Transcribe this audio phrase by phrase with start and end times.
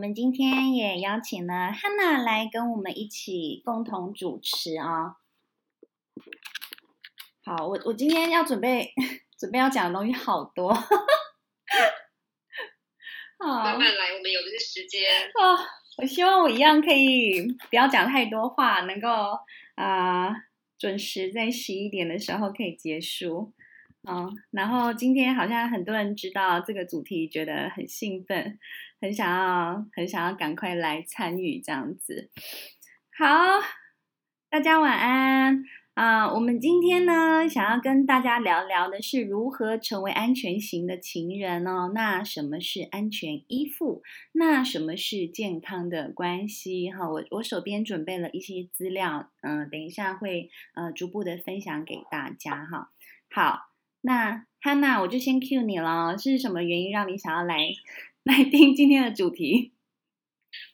[0.00, 5.16] 们今天也邀请了 Hana 来跟我们一起共同主持啊、哦。
[7.44, 8.94] 好，我我今天要准备
[9.38, 10.72] 准备要讲的东西好多。
[13.38, 15.02] 好，慢慢来，我们有的是时间。
[15.34, 15.58] 哦，
[15.98, 19.08] 我希望我一样可以不要讲太多话，能够
[19.74, 20.34] 啊、呃、
[20.78, 23.52] 准时在十一点的时候可以结束。
[24.02, 28.58] 哦，然后今天好像很多人知道这个主题，觉得很兴奋，
[29.00, 32.30] 很想要，很想要赶快来参与这样子。
[33.16, 33.26] 好，
[34.50, 36.30] 大家晚安啊！
[36.32, 41.92] 我们今天呢，想要跟大家聊聊的是如何成为安全型的情人哦。
[41.94, 44.02] 那什么是安全依附？
[44.32, 46.90] 那什么是健康的关系？
[46.90, 52.90] 哈，我我手边准备了一些资料，嗯、等一下会呃逐步的分享给大家哈。
[53.30, 53.70] 好。
[54.02, 56.16] 那 Hana，我就先 cue 你了。
[56.16, 57.58] 是什么原因让你想要来
[58.24, 59.72] 来听今天的主题？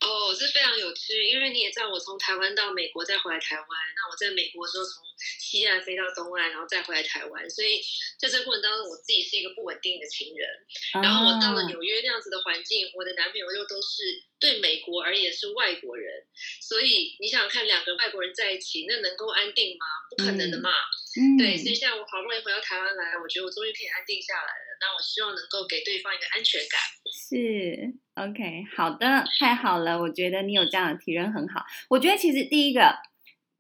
[0.00, 3.66] 哦，是非常有趣，因为你也知道，我从台湾到美国再回来台湾。
[3.66, 7.81] 那我在美国的时候，从西岸飞到东岸，然后再回来台湾，所以
[8.19, 10.47] 在这过程当中，我自己是一个不稳定的情人。
[11.03, 14.03] 然后我到了纽约那样子的环境，我的男朋友又都是
[14.39, 16.25] 对美国而言是外国人，
[16.61, 19.86] 所以你想想看，两个外国人在一起，那能够安定吗？
[20.11, 20.70] 不可能的嘛。
[21.17, 21.56] 嗯，对。
[21.56, 24.69] 所以现在我好不容易回到台湾来，我觉得我终于可以安定下来了。
[24.80, 26.78] 那我希望能够给对方一个安全感。
[27.08, 29.98] 是，OK，好的，太好了。
[29.98, 31.64] 我觉得你有这样的体认很好。
[31.89, 32.95] 我觉得其实第一个。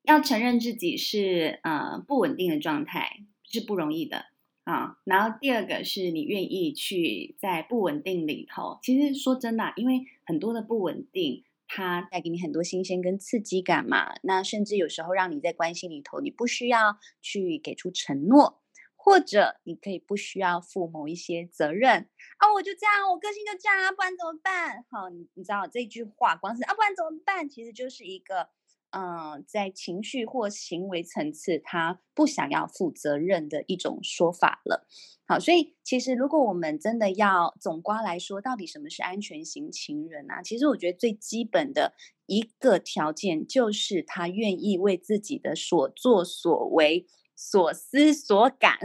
[0.06, 4.26] 要承认自己是呃不稳定的状态是不容易的
[4.62, 4.98] 啊。
[5.04, 8.78] 然后第二个是你愿意去在不稳定里头。
[8.82, 14.14] 其实说真的，因为很多的不稳定，它带给你很多新鲜跟刺激感嘛。
[14.22, 18.62] 那甚至有时候让你在关系里头，你不需要去给出承诺，
[18.94, 22.08] 或者你可以不需要负某一些责任
[22.38, 22.54] 啊。
[22.54, 24.84] 我就这样，我个性就这样啊，不然怎么办？
[24.88, 27.48] 好，你你知道这句话光是啊，不然怎么办？
[27.48, 28.50] 其实就是一个。
[28.96, 34.86] 嗯，在情绪或行为层次，他不想要负责任的一种说法了。
[35.26, 40.40] 好，所以其实如果我们真的要总括来说，到底什么是安全型情人啊？
[40.40, 41.92] 其实我觉得最基本的
[42.24, 48.78] 一个条件就是他愿意为自己的所作所为、所思所感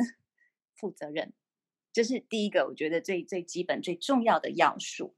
[0.75, 1.31] 负责任，
[1.93, 5.15] 这是第一个，我觉得最最基本、最重要的要素。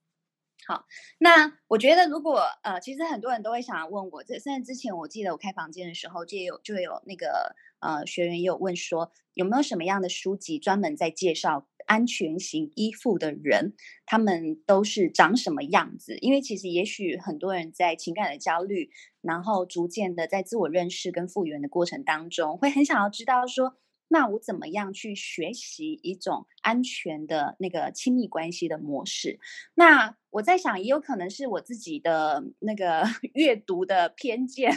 [0.65, 0.85] 好，
[1.19, 13.73] 那我觉得如果呃，其实很多人都会想要问我，这甚至之前我记得我开房间的时候，就有就有那个呃学员也有问说，有没有什么样的书籍专门在介绍安全型依附的人，
[14.05, 16.17] 他们都是长什么样子？
[16.21, 18.89] 因为其实也许很多人在情感的焦虑，
[19.21, 23.75] 然后逐渐的在自我认识跟复原的过程当中，会很想要知道说。
[24.13, 29.39] 那我怎么样去学习一种安全的那个亲密关系的模式？
[29.73, 33.03] 那我在想，也有可能是我自己的那个
[33.33, 34.71] 阅读的偏见。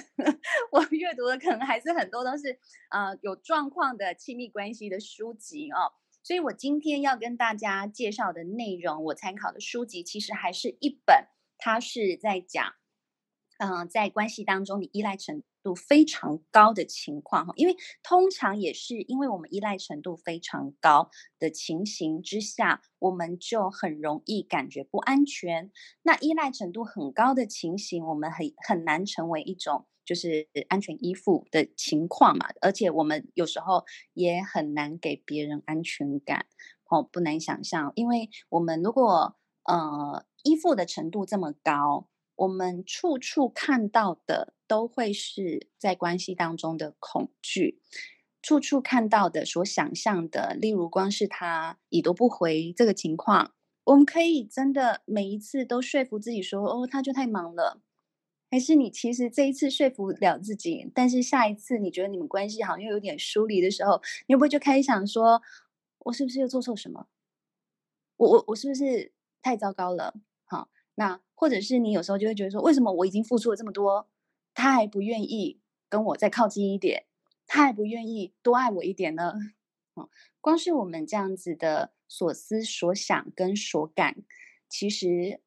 [0.73, 2.59] 我阅读的可能还是很多都是
[2.89, 5.93] 呃有状况的亲密关系的书籍哦。
[6.23, 12.73] 所以我今天要跟大家介绍的内容，我参考的书籍其实还是一本，它是在讲，
[13.59, 21.11] 嗯、在关系当中你依赖程度非常高的情况哈，因为通常也是因为我们依赖程度非常高
[21.41, 25.73] 的情形之下，我们就很容易感觉不安全。
[26.03, 32.47] 那依赖程度很高的情形，我们很很难成为一种就是安全依附的情况嘛。
[32.61, 33.85] 而且我们有时候
[34.15, 36.47] 也很难给别人安全感，
[36.89, 42.07] 哦，不难想象，因为我们如果呃依附的程度这么高。
[42.39, 47.81] 我们处处看到的都会是在关系当中的恐惧，
[48.43, 53.53] 处处看到的所想象的，例如光是他已读不回这个情况，
[53.85, 57.81] 我们可以真的每一次都说服自己说，哦，他就太忙了，
[58.51, 65.43] 还是你其实这一次说服了自己，但是下一次你觉得你们关系好像又有点疏离的时候，你会不会就开始想说，
[66.01, 67.07] 我是不是又做错什么？
[68.17, 69.13] 我我我是不是
[69.43, 70.15] 太糟糕了？
[70.45, 71.21] 好，那。
[71.39, 74.09] 或者是你有时候就会觉得说，为什么我已经付出了这么多，
[74.57, 77.05] 他还不愿意跟我再靠近一点，
[77.47, 79.35] 他还不愿意多爱我一点呢？
[79.95, 80.09] 哦，
[80.41, 84.17] 光是我们这样子的所思所想跟所感，
[84.69, 85.41] 其实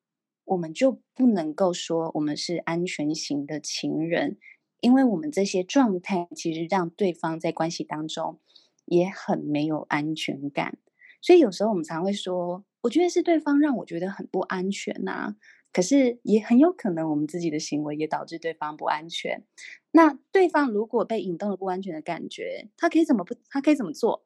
[0.46, 4.38] 我们就不能够说我们是安全型的情人，
[4.82, 8.40] 因为我们这些状态其实让对方在关系当中
[8.86, 10.78] 也很没有安全感。
[11.22, 15.36] 所以有时候我们常会说，我觉得是对方让我觉得很不安全呐、
[15.72, 19.44] 可是也很有可能，我们自己的行为也导致对方不安全。
[19.92, 23.36] 那对方如果被引动了不安全的感觉，他可以怎么不？
[23.50, 24.26] 他可以怎么做？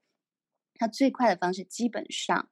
[0.76, 2.50] 他最快的方式基本上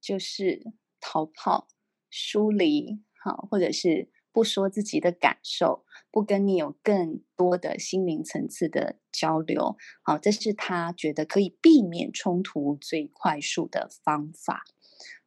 [0.00, 1.68] 就是逃跑、
[2.10, 14.64] 疏离，好，或者是不说自己的感受，不跟你有更多的心灵层次的交流，好，这是他觉得可以避免冲突最快速的方法。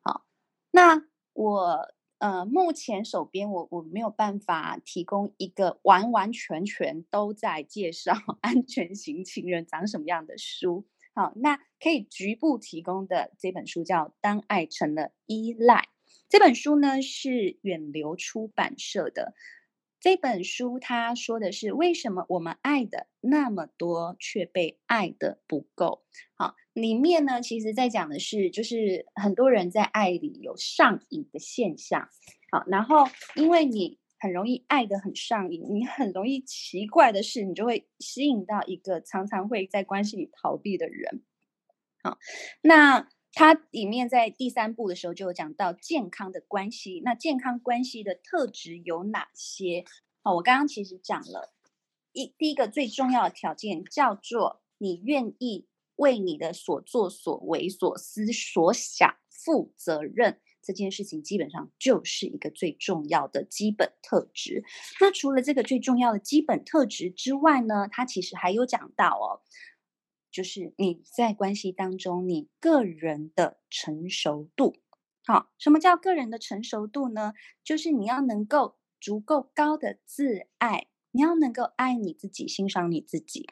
[0.02, 0.26] 好，
[0.72, 1.96] 那我。
[2.20, 10.86] 呃，目前手边我我没有办法提供一个完完全全都在介绍 安全型情人长什么样的书。
[11.14, 15.76] 好，那可以局部提供的这本书叫《当爱成了依赖》，
[16.30, 19.34] 这本书呢是远流出版社的。
[20.06, 26.04] 这本书他说的是为什么我们爱的那么多，却被爱的不够。
[26.36, 32.08] 好，里面呢，其实在讲的是，就是很多人在爱里有上瘾的现象。
[32.52, 41.24] 好，然后因为你很容易爱得很上瘾，你很容易奇怪的是，你就会吸引到一个常常会在关系里逃避的人。
[42.04, 42.20] 好，
[42.62, 43.08] 那。
[43.36, 49.84] 它里面在第三部的时候就有讲到健康的关系，那健康关系的特质有哪些？
[50.24, 51.54] 好，我刚刚其实讲了
[52.14, 55.68] 一第一个最重要的条件叫做你愿意
[55.98, 64.64] 为你的所作所为所思所想负责任，这件事情基本上就是一个最重要的基本特质。
[65.02, 69.44] 那除了这个最重要的基本特质之外呢，它其实还有讲到哦。
[70.36, 74.76] 就是你在关系当中，你个人的成熟度。
[75.26, 77.32] 好，什么叫个人的成熟度呢？
[77.64, 83.48] 就是你要能够足够高的自爱，你要能够爱你自己，欣赏你自己。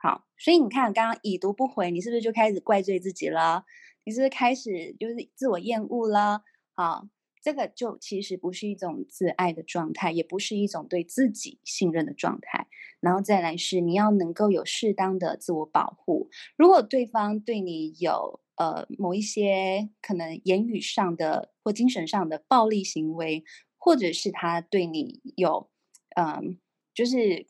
[0.00, 3.64] 好，所以你看，刚刚已读不回，你是不是就开始怪罪自己了？
[4.04, 6.44] 你是不是开始就是自我厌恶了？
[6.76, 7.08] 好。
[7.42, 12.66] 这个就其实不是一种自爱的状态，也不是一种对自己信任的状态。
[13.00, 16.28] 然后再来是你要能够有适当的自我保护。
[16.54, 23.42] 如果对方对你有呃某一些可能言语上的或精神上的暴力行为，
[23.78, 25.70] 或者是他对你有
[26.16, 26.58] 嗯、
[26.92, 27.46] 就是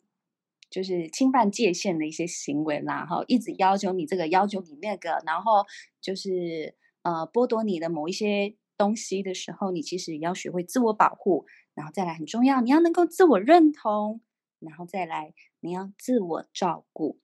[0.69, 5.65] 就是侵犯界限的一些行为啦，然后一直要求你这个要求你那个，然后
[5.99, 8.55] 就是呃剥夺你的某一些。
[8.81, 11.45] 东西的时候，你其实也要学会自我保护，
[11.75, 14.21] 然后再来很重要，你要能够自我认同，
[14.57, 17.19] 然后再来你要自我照顾。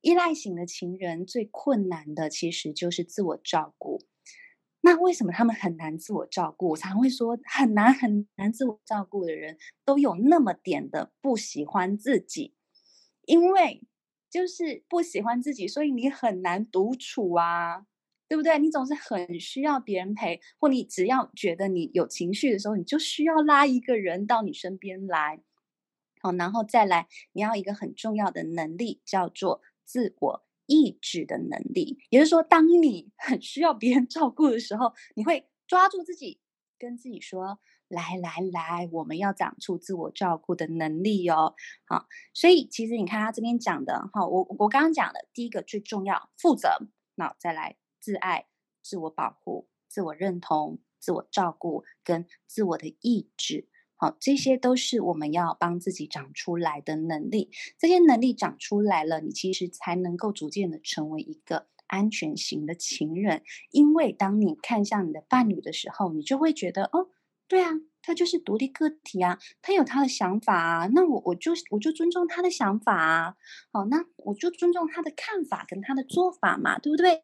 [0.00, 4.00] 依赖型的情人最困难的其实就是自我照顾。
[4.80, 6.70] 那为什么他们很难自我照顾？
[6.70, 12.54] 我常会说很难很难自我照顾的人都有那么点的不喜欢自己，
[13.26, 13.82] 因为
[14.30, 17.86] 就是不喜欢自己，所以你很难独处啊。
[18.32, 18.58] 对不对？
[18.58, 25.42] 你总是很需要别人陪，或你只要觉得你有情绪的时候，你就需要拉一个人到你身边来。
[26.22, 31.98] 好，然后再来，你要一个很重要的能力，叫做自我意志的能力。
[32.08, 36.40] 也就是说，当你 很需要别人照顾的时候，你会抓住自己，
[36.78, 37.58] 跟自己说
[37.88, 46.70] ：“来来来，我们要长出自我照顾的能力哦。”好，所以其实你看他这边讲的，哈，我我刚刚讲的第一个最重要，负责。
[47.16, 47.81] 那再来。
[48.02, 48.46] 自爱、
[48.82, 57.52] 自我保护、自我认同、自我照顾跟自我的意志，好，这些都是我们要帮自己长出来的能力。
[57.78, 63.44] 这些能力长出来了，你其实才能够逐渐的成为一个安全型的情人。
[63.70, 67.08] 因为当你看向你的伴侣的时候，你就会觉得，哦，
[67.46, 67.70] 对啊，
[68.02, 73.36] 他就是独立个体啊，他有他的想法啊，那我我就我就尊重他的想法啊，
[73.72, 77.22] 好，那我就尊重他的看法跟他的做法嘛，对不对？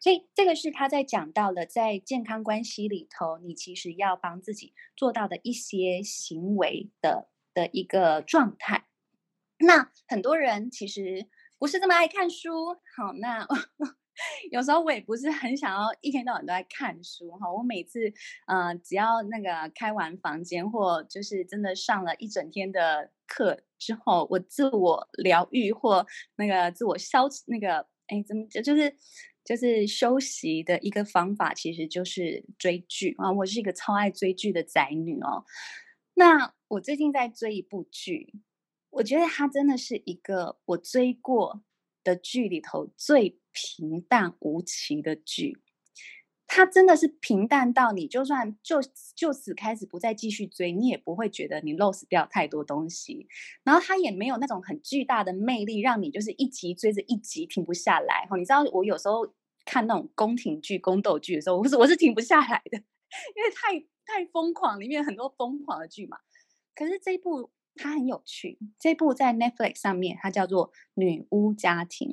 [0.00, 8.86] 所以这个是他在讲到了在健康关系里头，你其实要帮自己做到的一些行为的的一个状态。
[9.58, 11.26] 那很多人其实
[11.58, 13.44] 不是这么爱看书，好，那
[14.52, 17.52] 有时候我也不是很想要一天到晚都在看书哈。
[17.52, 18.12] 我每次
[18.46, 28.96] 呃，只要那个开完房间或就是真的上了一整天的课之后，我自我疗愈或那个自我消那个哎，怎么就是。
[29.48, 33.32] 就是休息的一个方法，其实就是追剧啊！
[33.32, 35.46] 我是一个超爱追剧的宅女哦。
[36.12, 38.34] 那我最近在追一部剧，
[38.90, 41.62] 我觉得它真的是一个我追过
[42.04, 45.62] 的剧里头最平淡无奇的剧。
[46.50, 48.80] 它真的是平淡到你就算就
[49.14, 53.28] 就此开始不再继续追，你也不会觉得你 lose 掉太多东西。
[53.64, 58.26] 然后它也没有那种很巨大的魅力，让你就是一集追着一集停不下来。
[58.30, 59.26] 哈，你知道我有时候
[59.68, 62.78] 看那种宫廷剧、宫斗剧的时候，我是我是停不下来的，
[63.36, 66.16] 因为太太疯狂，里面很多疯狂的剧嘛。
[66.74, 72.08] 可是这一部它很有趣，这部在 Netflix 上面，它叫做《女巫家庭》。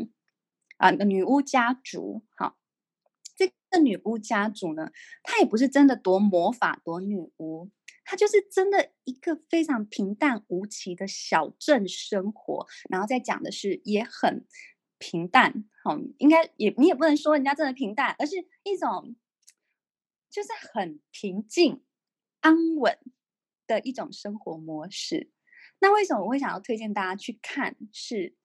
[0.76, 2.26] 啊，女巫家族。
[2.36, 2.58] 好，
[3.38, 4.92] 这个女巫家族呢，
[5.24, 7.72] 她也不是真的夺魔法夺女巫，
[8.04, 14.46] 她就是真的一个非常平淡无奇的小镇生活，然后再讲的是也很
[14.98, 15.64] 平淡。
[15.86, 19.16] 好，应该也你也不能说人家真的平淡，而是一种
[20.32, 21.84] 就是很平静
[22.40, 22.98] 安稳
[23.68, 25.30] 的一种生活模式。
[25.78, 27.76] 那为什么我会想要推荐大家去看？
[27.94, 28.36] 是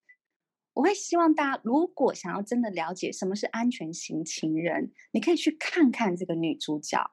[0.74, 7.10] 我会希望大家，如果想要真的了解什么是安全型情人，你可以去看看这个女主角，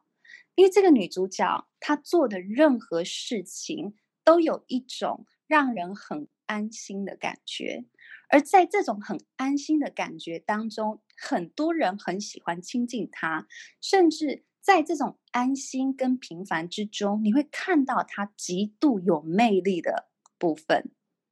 [0.55, 7.85] 因为这个女主角她做的任何事情都有一种让人很安心的感觉，
[8.29, 13.47] 而在这种很安心的感觉当中，很多人很喜欢亲近他，
[13.81, 14.45] 甚至。
[14.59, 20.91] 在这种安心跟平凡之中，你会看到他极度有魅力的部分，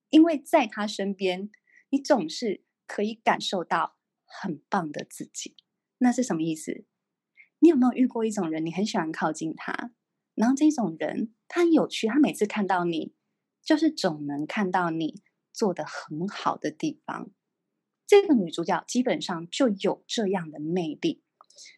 [0.09, 1.51] 因为在他身边，
[1.89, 5.57] 你总是可以感受到很棒的自己。
[5.97, 6.85] 那是什么意思？
[7.59, 9.91] 你有没有遇过一种人，你很喜欢靠近他，
[10.33, 13.13] 然后这种人他很有趣，他每次看到你，
[13.61, 15.21] 就是总能看到你
[15.55, 17.31] 做的很好的地方。
[18.05, 21.24] 这个女主角基本上就有这样的魅力。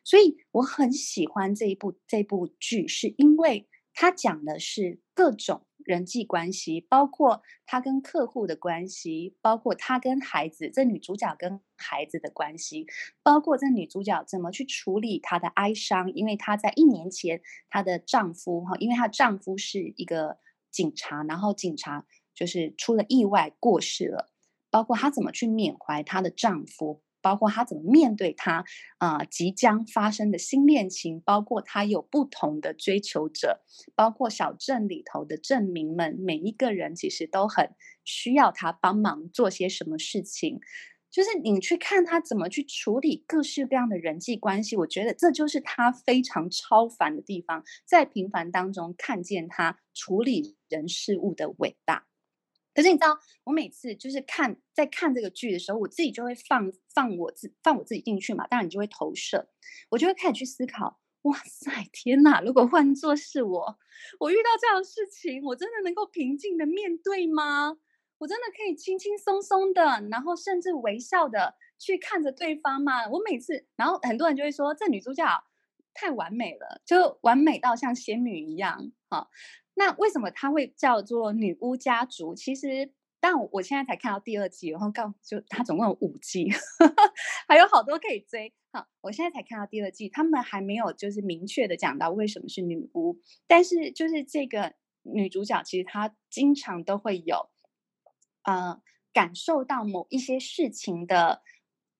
[0.03, 12.87] 所以我很喜欢这一部这部剧，是因为它讲的是各种人际关系，包括她跟客户的关系，包括她跟孩子，这女主角跟孩子的关系，
[13.21, 20.39] 包括这女主角怎么去处理她的哀伤，因为她在一年前她的丈夫哈，因为她丈夫是一个
[20.71, 22.05] 警察，然后警察
[22.37, 24.29] 就是出了意外过世了，
[24.69, 27.01] 包括她怎么去缅怀她的丈夫。
[27.19, 28.63] 包括她怎么面对他
[28.99, 33.65] 啊、即将发生的新恋情，包括她有不同的追求者，
[33.95, 37.71] 包括小镇里头的镇民们，每一个人其实都很
[38.05, 40.61] 需要他帮忙做些什么事情。
[41.11, 52.05] 就是你去看他怎么去处理各式各样的人际关系，我觉得这就是他非常超凡的地方，在平凡当中看见他处理人事物的伟大。
[52.77, 58.45] 可是你知道，我每次就是看在看这个剧的时候，我自己就会放放我自放我自己进去嘛。
[58.45, 59.49] 当然，你就会投射，
[59.89, 62.39] 我就会开始去思考：哇塞，天哪！
[62.39, 63.79] 如果换作是我，
[64.19, 67.79] 我遇到这样的事情，我真的能够平静的面对吗？
[68.19, 73.09] 我真的可以轻轻松松的，然后甚至微笑的去看着对方吗？
[73.09, 75.25] 我每次，然后很多人就会说，这女主角
[75.95, 79.27] 太完美了，就完美到像仙女一样，哈。
[79.79, 82.33] 那为什么它会叫做女巫家族？
[82.33, 86.49] 其实，但我现在才看到第二季，然后告就它总共有五季，
[87.47, 88.51] 还有好多可以追。
[88.71, 97.51] 好，我现在才看到第二季，他们还没有就是明确的讲到为什么是女巫，但是就是这个女主角其实她经常都会有，
[98.45, 98.81] 呃，
[99.13, 101.43] 感受到某一些事情的。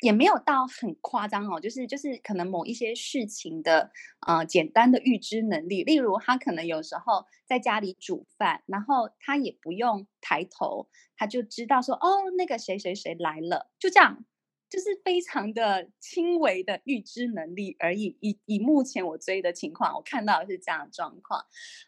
[0.01, 3.91] 也没有到很夸张哦，就是就是可能某一些事情的
[4.27, 14.23] 呃简单的预知能力，例如他可能有时候在家里煮饭，然后他也不用抬头，他就知道说哦，那个谁谁谁来了，就这样，
[14.69, 18.17] 就是非常的轻微的预知能力而已。
[18.21, 21.45] 以以目前我追的情况，我看到是这样的状况。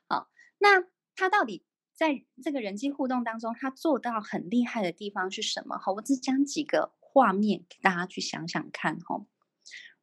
[0.07, 0.83] 好，那
[1.15, 1.63] 他到底
[1.93, 5.77] 在这个人际互动当中，他做到很厉害的地方是什么？
[5.77, 6.93] 好，我只讲几个。
[7.11, 9.25] 画面给大家去想想看哈，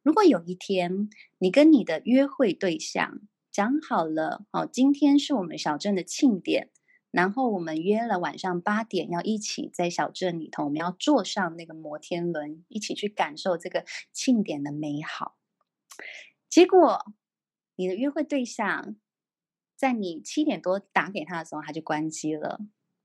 [0.03, 6.69] 如果有一天你跟你的约会对象讲好了，哦，今天是我们小镇的庆典，
[7.11, 15.37] 然后我们约了晚上八点要一起在小镇里头，我们要坐上那个摩天轮，一起去感受这个庆典的美好。
[16.49, 17.13] 结果
[17.75, 18.95] 你的约会对象
[19.75, 22.59] 在你七点多打给他的时候，他就关机了；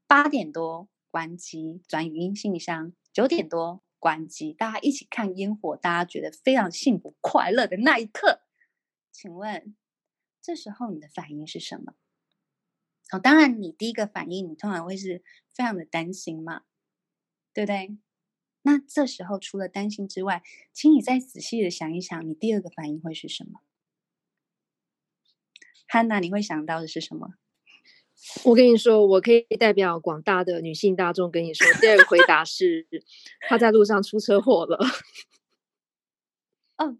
[0.06, 3.82] 八点多关机，转语音信箱；九点多。
[4.02, 8.42] 关机，大家一起看烟火，大家觉得非常幸福快乐的那一刻，
[9.12, 9.76] 请问
[10.40, 11.94] 这时候你的反应是什么？
[13.12, 15.22] 哦，当然，你第一个反应你通常会是
[15.54, 16.64] 非常的担心嘛，
[17.54, 17.96] 对不对？
[18.62, 20.42] 那这时候除了担心之外，
[20.72, 23.60] 请你再仔细的想一想，你第二个反应会是什么？
[25.86, 27.34] 汉娜，你会想到的是什么？
[28.44, 32.86] 我跟你说，我可以代表广大的女性大众跟你说，第二个回答是
[33.48, 34.78] 他在路上出车祸了。
[36.76, 36.96] 哦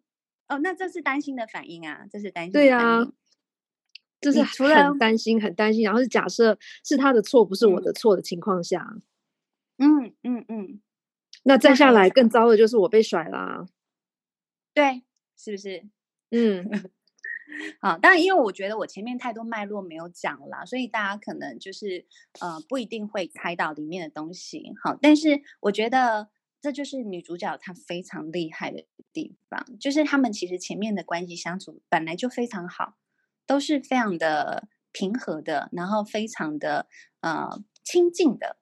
[0.48, 2.52] 哦，那这是担心的反应啊，这是担心。
[2.52, 3.04] 对啊，
[4.20, 5.82] 就是除了担心，很担心。
[5.84, 8.96] 然后是假设是他的错，不是我的错的情况下，
[9.78, 10.80] 嗯嗯嗯，嗯，
[11.44, 13.66] 那再下来更糟的就是我被甩啦。
[14.74, 15.02] 对，
[15.36, 15.84] 是不是？
[16.30, 16.90] 嗯。
[17.80, 22.06] 好，当然，因为我觉得我前面太多脉络没有讲啦，所以大家可能就是
[22.40, 24.72] 呃不一定会猜到里面的东西。
[24.82, 26.28] 好，但是我觉得
[26.60, 32.94] 这就是女主角她非常厉害的地方，就是他们其实前面的关系相处本来就非常好，
[33.46, 36.86] 都是非常的平和的，然后非常的
[37.20, 38.56] 呃亲近的。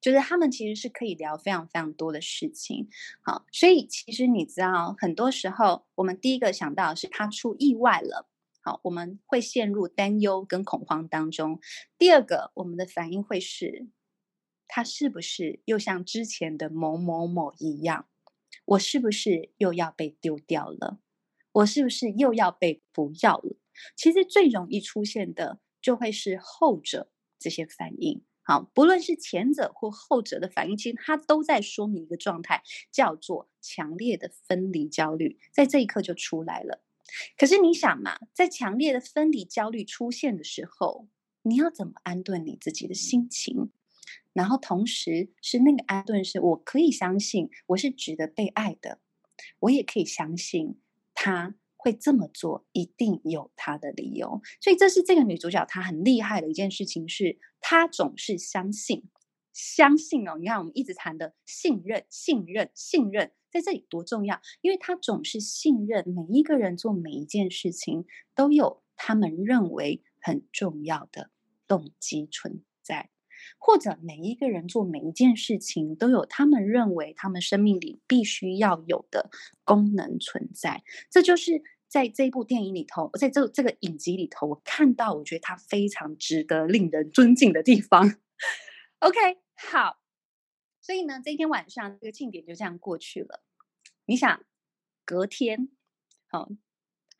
[0.00, 2.88] 就是他们其实是可以聊非常非常多的事情，
[3.20, 8.26] 好，所以其实你知道，很多时候我们第一个想到是他出意外了，
[8.62, 11.60] 好，我们会陷入担忧跟恐慌当中。
[11.96, 13.88] 第二个，我们的反应会是，
[14.68, 18.06] 他是不是又像之前的某某某一样，
[18.66, 21.00] 我是不是又要被丢掉了？
[21.52, 23.56] 我是不是又要被不要了？
[23.96, 28.22] 其实最容易出现的就会是后者这些反应。
[28.42, 32.62] 好，不论是前者或后者的反应，其实它都在说明一个状态，
[32.92, 36.82] 叫做强烈的分离焦虑，在这一刻就出来了。
[37.36, 41.08] 可是你想嘛，在强烈的分离焦虑出现的时候，
[41.42, 43.70] 你要怎么安顿你自己的心情？
[44.32, 49.00] 然后同时是那个安顿，是我可以相信我是值得被爱的，
[49.60, 50.80] 我也可以相信
[51.14, 51.54] 他。
[51.82, 54.42] 会这么做，一定有他的理由。
[54.60, 59.04] 所以，这是这个女主角她很厉害的一件事情，是她总是相信，
[59.54, 60.36] 相信哦。
[60.38, 71.30] 你看，我们一直谈的信任、信任、信任，在这里多重要，因为他总是信任每一个人做每一件事情都有他们认为很重要的
[71.66, 73.10] 动机存在。
[73.58, 79.30] 或者每一个人做每一件事情都有他们认为他们生命里必须要有的
[79.64, 88.14] 功能存在，这就是在这部电影里头，在这这个影集里头，我看到我觉得他非常值得令人尊敬的地方。
[89.00, 89.18] OK，
[89.56, 89.99] 好，
[90.80, 93.42] 所以呢，这一天晚上这个庆典就这样过去了。
[94.06, 94.44] 你想，
[95.04, 95.68] 隔天，
[96.28, 96.48] 好。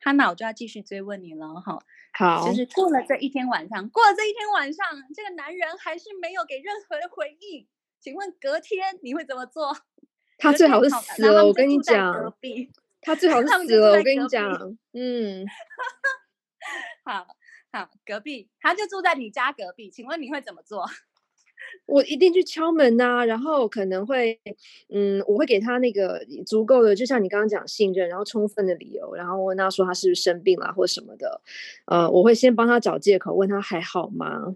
[0.03, 1.85] 哈娜，我就要继续追问你了哈。
[2.13, 4.83] 好，就是过了这一天晚上，过了这一天晚上，
[5.13, 7.67] 这个男人还是没有给任何的回应。
[7.99, 9.77] 请问隔天你会怎么做？
[10.39, 12.35] 他最好是 死了，我跟你讲。
[13.01, 14.51] 他最好是死了，我跟你讲。
[14.93, 15.45] 嗯，
[17.05, 17.27] 好
[17.71, 20.89] 好，隔壁他就住在你家隔壁，请问你会怎么做？
[21.85, 24.39] 我一定去敲门呐、啊，然后可能会，
[24.89, 31.41] 嗯，我会给他那个足够的，就像你刚刚讲信任，然后充分的理由，然后问他说他是不是生病了或什么的，
[31.85, 34.55] 呃，我会先帮他找借口，问他还好吗？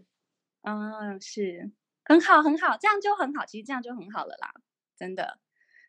[0.61, 1.69] 嗯，是
[2.05, 4.53] 很好很好，这样就很好，其实这样就很好了啦，
[4.97, 5.37] 真的。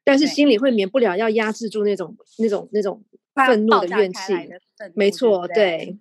[0.03, 4.33] 但是心里会免不了要压制住那种那种那种愤怒的怨气，
[4.95, 5.99] 没错，对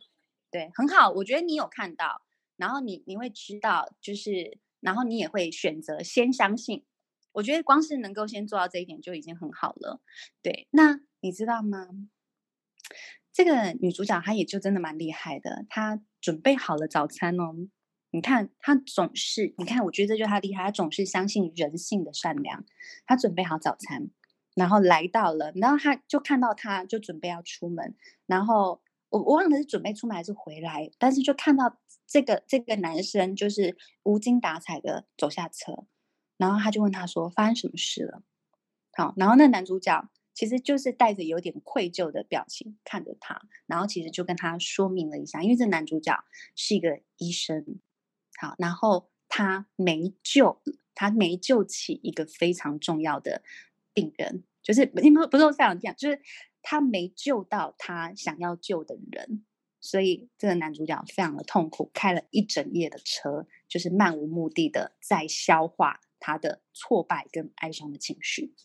[0.52, 2.22] 对，很好，我觉得你有看到，
[2.58, 4.58] 然后你你会知道，就是。
[4.86, 6.86] 然后你也会选择先相信，
[7.32, 10.00] 我觉得光是能够先做到这一点就已经很好了。
[10.44, 11.88] 对，那你知道吗？
[13.34, 17.68] 这个女主角她也就真的蛮厉害的，她准备好了早餐哦。
[18.12, 22.64] 你看，她总是，你看，我觉得这就是她厉害，她总是相信人性的善良。
[23.08, 24.12] 她准备好早餐，
[24.54, 27.96] 然后来到了，然后她就看到她就准备要出门，
[28.28, 28.82] 然后。
[29.10, 35.86] 我我忘了是准备出门还是回来，但是就看到这个这个男生就是无精打采的走下车，
[36.38, 38.24] 然后他就问他说，发生什么事了？
[38.94, 46.24] 好，然后那男主角其实就是带着有点愧疚的表情看着他，然后其实就跟他说明了一下，因为这男主角
[46.56, 47.80] 是一个医生，
[48.40, 50.62] 好，然后他没救，
[50.94, 53.44] 他没救起一个非常重要的
[53.94, 56.22] 病人，就是你们不是这样讲，就是。
[56.68, 59.46] 他没救到他想要救的人，
[59.86, 68.56] 所以这个男主角非常的痛苦，开了一整夜的车，就是漫无目的的在消化他的挫败跟哀伤的情绪。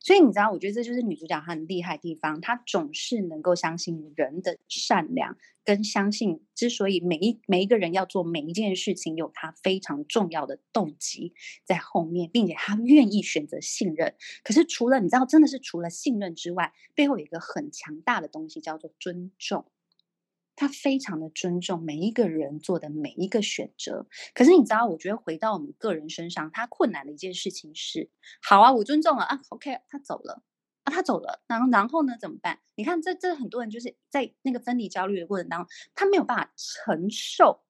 [0.00, 14.14] 所以你知道，我觉得这就是女主角她很厉害的地方，她总是能够相信人的善良，跟相信之所以每一每一个人要做每一件事情，有他非常重要的动机在后面，并且她愿意选择信任。
[14.42, 19.66] 可是除了你知道，真的是除了信任之外，背后有一个很强大的东西，叫做尊重。
[20.56, 28.08] 他非常的尊重每一个人做的每一个选择，可是你知道，我觉得回到我们个人身上，他困难的一件事情是，
[28.42, 30.42] 好啊，我尊重了啊，OK，他走了
[30.84, 32.60] 啊，他走了，然后然后呢，怎么办？
[32.76, 37.64] 你看，这这很多人就是在那个分离焦虑的过程当中，他没有办法承受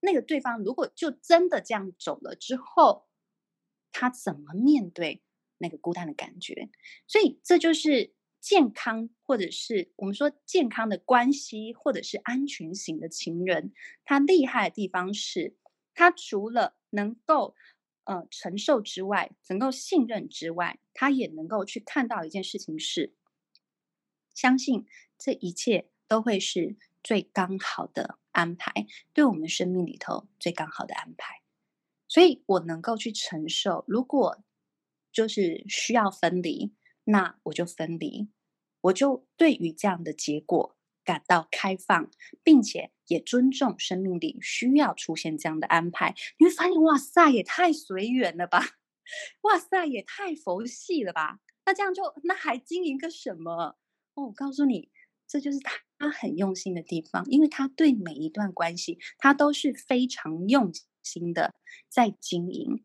[0.00, 3.06] 那个对方如果就真的这样走了之后，
[3.92, 5.22] 他怎么面对
[5.58, 6.68] 那个孤单的感觉？
[7.06, 8.12] 所以这就是。
[8.44, 13.72] 健康，或者是我们说健康的关系，或者是安全型的情人，
[14.04, 15.56] 他厉害的地方是，
[15.94, 17.56] 他除了能够
[18.04, 23.14] 呃承受之外，能够信任之外，他也能够去看到一件事情是，
[24.34, 24.84] 相信
[25.16, 31.40] 这一切都会是最刚好的安排，对我们生命里头最刚好的安排。
[32.08, 34.44] 所以我能够去承受，如果
[35.10, 38.28] 就是需要分离，那我就分离，
[38.80, 42.10] 我就对于这样的结果感到开放，
[42.42, 46.14] 并且也尊重生命里需要出现这样的安排。
[46.38, 48.60] 你会发现，哇塞，也太随缘了吧！
[49.42, 51.40] 哇塞，也太佛系了吧！
[51.66, 53.76] 那这样就那还经营个什么？
[54.14, 54.90] 哦，我告诉你，
[55.26, 61.52] 这就是他他很用心的地方，因为他对每一段关系，他都是非常用心的
[61.90, 62.82] 在经营。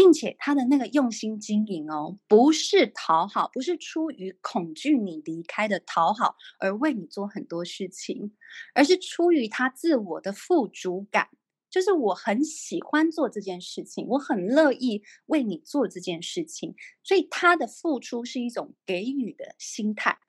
[0.00, 8.32] 并且他的那个用心经营哦，不是讨好，不是出于恐惧你离开的讨好而为你做很多事情，
[8.74, 11.30] 而是出于他自我的富足感，
[11.68, 20.20] 就是我很喜欢做这件事情，我很乐意为你做这件事情，所以他的付出是一种给予的心态。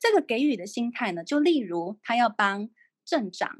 [0.00, 2.68] 这个给予的心态呢，就例如他要帮
[3.04, 3.56] 镇长，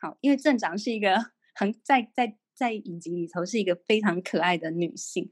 [0.00, 2.38] 好，因为镇长是一个 很在在。
[2.54, 5.30] 在影集里头是一个非常可爱的女性，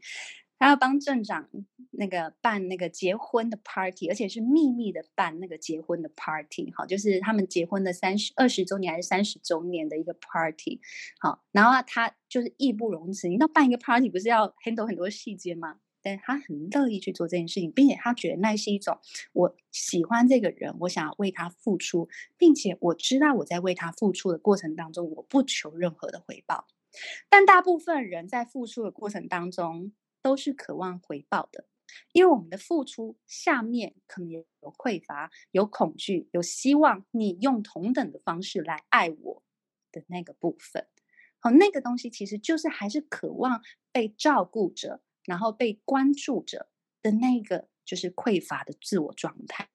[0.59, 1.49] 她要帮镇长
[1.91, 10.81] 那个办那个结婚的 party，而且是秘密的办那个结婚的 party，好，就是他们结婚的三十二十周年还是三十周年的一个 party，
[11.21, 15.79] 好，然后她就是义不容辞，你要办一个 party 不是要 handle 很多细节吗？
[16.01, 18.99] 但她很乐意去做这件事情，并且她觉得那是一种
[19.33, 26.67] 我喜欢这个人，我想要为他付出，并且我知道我在为他付出的过程当中，我不求任何的回报。
[27.29, 31.67] 但大部分人在付出的过程当中都是渴望回报的，
[32.13, 39.43] 因为我们的付出下面可能有匮乏、有恐惧、有希望你用同等的方式来爱我
[39.91, 40.87] 的那个部分。
[41.39, 46.69] 好，那个东西其实就是还是渴望被照顾着，然后被关注着
[47.03, 49.69] 的那个就是匮乏的自我状态。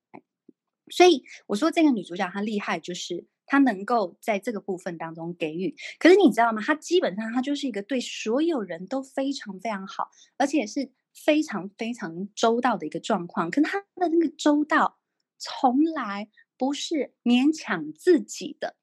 [0.89, 3.27] 所以我说这个女主角她厉害，就是。
[3.47, 6.61] 他能够在这个部分当中给予，可是你知道吗？
[6.61, 13.49] 他基本上他就是一个对所有人都非常非常好，而且是非常非常周到的一个状况。
[13.49, 14.99] 可是他的那个周到，
[15.39, 18.75] 从来不是勉强自己的，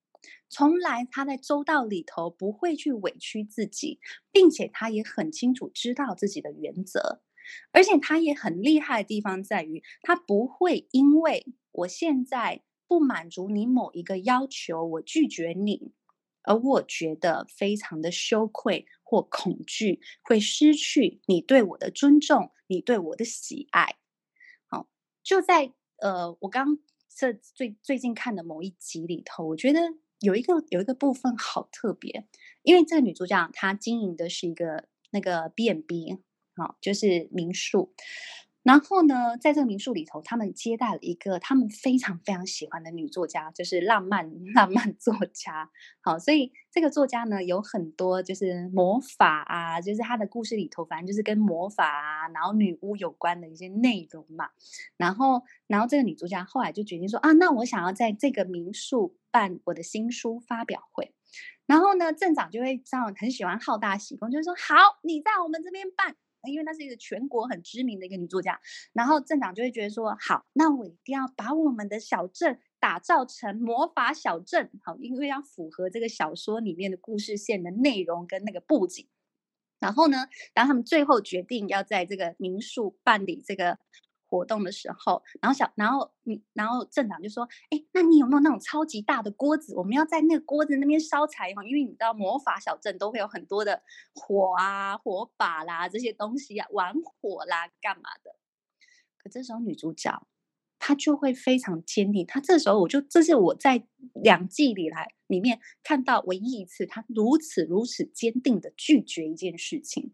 [0.49, 4.01] 从来他在周到里头不会去委屈自己，
[4.33, 7.21] 并且他也很清楚知道自己的原则，
[7.73, 12.63] 而且他也很厉害的地方在于，他不会因为我现在。
[12.95, 15.91] 不满足你某一个要求，我拒绝你，
[16.43, 23.97] 而我觉得非常的羞愧或恐惧，会失去你对我的尊重，你对我的喜爱。
[24.69, 24.89] 好，
[25.25, 26.79] 就在呃，我刚
[27.09, 29.81] 这最最近看的某一集里头，我觉得
[30.21, 32.29] 有一个有一个部分好特别，
[32.63, 36.17] 因为这个女主角她经营的是一个那个 B&B，
[36.55, 37.93] 好，就是民宿。
[38.65, 45.71] 然后呢，在这个民宿里头，他们接待了一个他们非常非常喜欢的女作家，就是浪漫 浪漫作家。
[46.01, 54.49] 好，所以这个作家呢，有很多就是魔法啊，就是他的故事里头，反正就是跟魔法啊，然后女巫有关的一些内容嘛。
[54.97, 61.13] 然后，然后这个女作家后来就决定说啊，那我想要在这个民宿办我的新书发表会。
[61.67, 66.17] 然后呢，镇长就会这样很喜欢好大喜功，就是说好，你在我们这边办。
[66.51, 68.61] 因为她是一个全国很知名的一个女作家，
[68.93, 79.07] 然后镇长就会觉得说，好，那我一定要把我们的小镇打造成魔法小镇，好，因为要符合这个小说里面的故事线的内容跟那个布景。
[79.81, 83.79] 然后呢，当他们最后决定要在这个民宿办理这个。
[84.35, 89.73] 活动的时候，然后小，然后你，然后镇长就说：“哎，那你有没有那种超级大的锅子？
[89.77, 93.81] 我们要在那个锅子那边烧柴哈，因为你知道魔法小镇都会有很多的
[94.13, 98.35] 火啊、火把啦这些东西啊，玩火啦干嘛的。
[99.19, 100.27] 可这时候女主角
[100.81, 110.13] 她就会非常坚定，她这时候我就这是我在两季里来里面看到唯一一次她如此如此坚定的拒绝一件事情，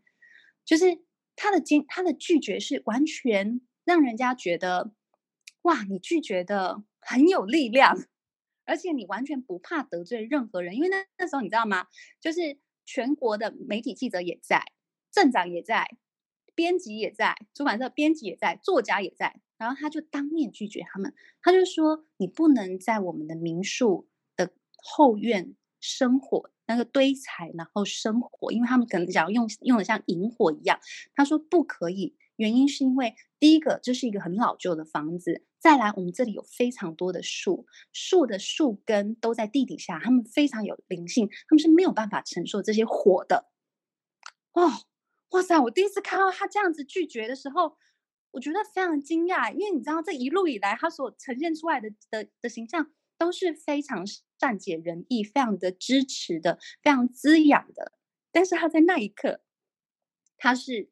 [0.66, 1.00] 就是
[1.36, 4.92] 她的坚她的拒绝是完全。”让人家觉得，
[5.62, 7.96] 哇，你拒绝的很有力量，
[8.64, 11.86] 而且你完全不怕得罪任何人，因为那那时候你知道吗？
[12.20, 14.64] 就是全国的媒体记者也在，
[15.10, 15.96] 镇长也在，
[16.54, 30.78] 编辑也在，出版社编辑也在，作家也在，然后他就当面拒绝他们，他就说：“你不能在我们的民宿的后院生火，那个堆柴然后生火，因为他们可能想要用用的像引火一样。”
[31.14, 35.44] 他说：“不可以。”原因是因为第一个，这是一个很老旧的房子。
[35.58, 43.50] 再来，我们这里有非常多的树，树的树根都在地底下，它们非常有灵性，它们是没有办法承受这些火的。
[44.52, 44.70] 哦，
[45.30, 45.58] 哇塞！
[45.58, 47.76] 我第一次看到他这样子拒绝的时候，
[48.32, 54.04] 我觉得非常惊讶，因为你知道，这一路以来他所呈现出来的的的形象都是非常
[54.38, 57.92] 善解人意、非常的支持的、非常滋养的。
[58.32, 59.40] 但是他在那一刻，
[60.36, 60.90] 他是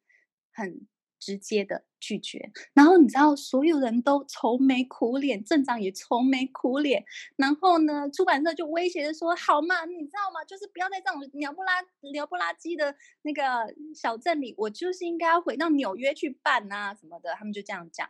[0.52, 0.87] 很。
[1.18, 7.04] 直接的拒绝，然后你知道，所有人都愁眉苦脸，镇长也愁眉苦脸。
[7.37, 10.44] 然后呢，出版社就威胁的说：“好嘛，你知道吗？
[10.44, 11.72] 就是不要在这种鸟不拉
[12.12, 13.42] 鸟不拉叽的那个
[13.94, 18.09] 小镇里，我就是应该要回到纽约去办啊什么的。”他们就这样讲。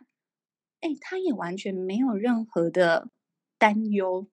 [0.81, 3.09] 哎，他也完全没有任何的
[3.57, 4.27] 担忧。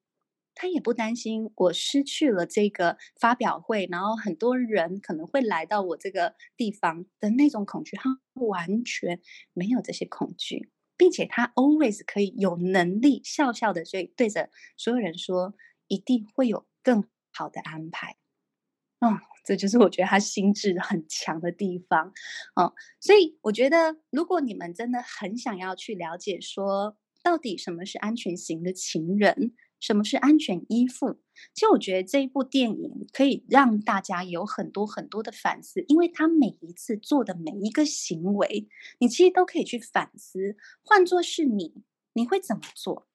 [0.57, 9.21] 他也不担心我失去了这个发表会，然后很多人可能会来到我这个地方的那种恐惧，他完全
[9.53, 15.55] 没有这些恐惧，并且他 always 可以有能力笑笑的，所以对着所有人说，
[15.89, 18.17] 一定会有更好的安排。
[19.01, 22.15] 哦，这就是我觉得他心智很强的地方。
[22.55, 29.53] 哦，所以我觉得，如果你们真的很想要去了解说，到底什么是安全型的情人？
[29.87, 31.17] 什么是安全依附？
[31.55, 38.67] 其实我觉得这一部电影可以让大家有很多很多的反思，因为他每一次做的每一个行为，
[38.99, 40.57] 你其实都可以去反思。
[40.83, 43.07] 换作是你，你会怎么做？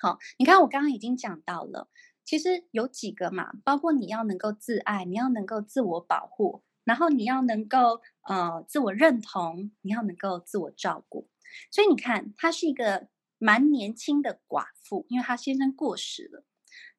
[0.00, 1.90] 好，你看我刚刚已经讲到了，
[2.24, 11.28] 其实有几个嘛，包括你要能够自爱，你要能够自我保护，然后你要能够呃自我认同，你要能够自我照顾。
[11.70, 13.08] 所以你看，它是一个。
[13.40, 16.44] 蛮年轻的寡妇，因为她先生过世了，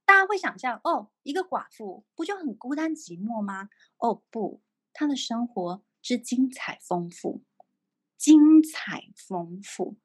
[0.03, 3.69] 大家会想象哦，一个寡妇不就很孤单寂寞吗？
[3.97, 7.43] 哦不，她的生活之精彩丰富，
[8.17, 9.97] 精彩丰富，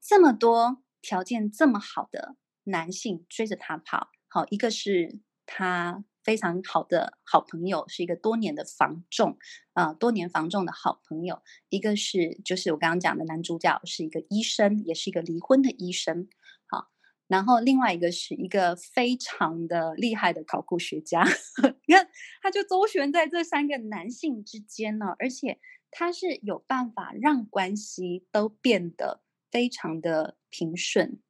[0.00, 6.04] 这么多条件这么好的男性追着她跑，好，一个是她。
[6.24, 9.36] 非常好的好朋友，是一个多年的房仲，
[9.74, 11.42] 啊、多年房仲的好朋友。
[11.68, 16.26] 一个是就是我刚刚讲的男主角是一个医生，也是一个离婚的医生。
[16.66, 16.88] 好，
[17.28, 21.22] 然后另外一个是一个非常的厉害的考古学家。
[21.86, 22.08] 你看，
[22.40, 25.60] 他就周旋在这三个男性之间呢，而且
[25.90, 31.20] 他是有办法让关系都变得非常的平顺，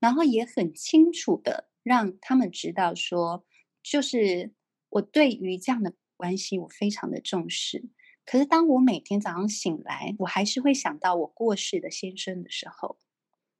[0.00, 3.44] 然后也很清楚的让他们知道说。
[3.82, 4.52] 就是
[4.88, 7.90] 我对于这样的关系，我非常的重视。
[8.26, 12.98] 可是当我每天早上醒来，我还是会想到我过世的先生的时候，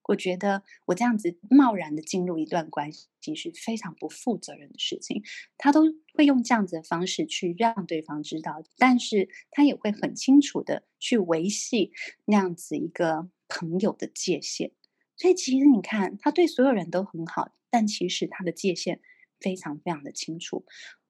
[0.04, 5.22] 我觉得我这样子贸然的进入一段关系是非常不负责任的事情。
[5.56, 5.82] 他都
[6.14, 11.92] 会用这样子的方式去让对方知道，但是他也会很清楚的去维系
[12.26, 14.72] 那样子一个朋友的界限。
[15.16, 19.00] 所以其实你看，他对所有人都很好，但其实他的界限。
[19.40, 20.64] 非常非常的清楚，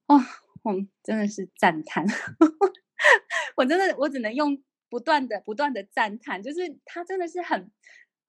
[0.07, 0.25] 哇、哦！
[0.63, 2.05] 我真的是赞叹，
[3.57, 7.71] 我真的我只能用不断的不断的赞叹，就是它真的是很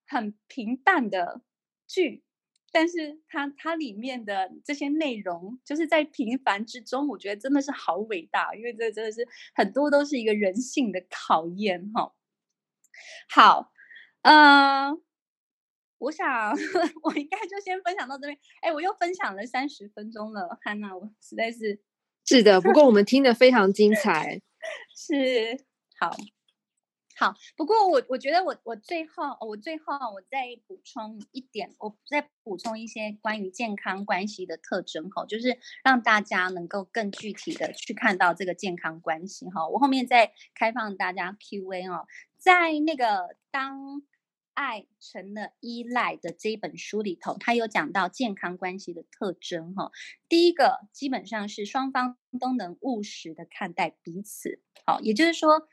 [0.08, 1.42] 很平淡的
[1.88, 2.24] 剧，
[2.72, 12.14] 但是它它里面的这些内容，就是在平凡之中，我觉得真的是好伟大，因为这真的是很多都是一个人性的考验哈。
[13.30, 13.74] 好，
[14.22, 15.02] 嗯、
[16.02, 16.52] 我想，
[17.04, 18.36] 我应该就先分享到这边。
[18.62, 21.80] 哎，我又分享了三十分钟了，汉娜，我实在是
[22.26, 22.60] 是的。
[22.60, 24.42] 不过我们听得非常精彩，
[24.98, 25.64] 是
[26.00, 26.10] 好，
[27.16, 27.36] 好。
[27.56, 39.68] 不过我我觉得我我最后我最后我再补充一点，我再补充一些关于健康关系的特征哈，就是让大家能够更具体的去看到这个健康关系哈。
[39.68, 42.08] 我后面再开放大家 Q&A 哦，
[42.40, 44.02] 在那个当。
[44.54, 49.92] 爱成了依赖的这一本书里头，他有讲到健康关系的特征哈。
[50.30, 55.68] 第一个基本上是双方都能务实的看待彼此，好，也就是说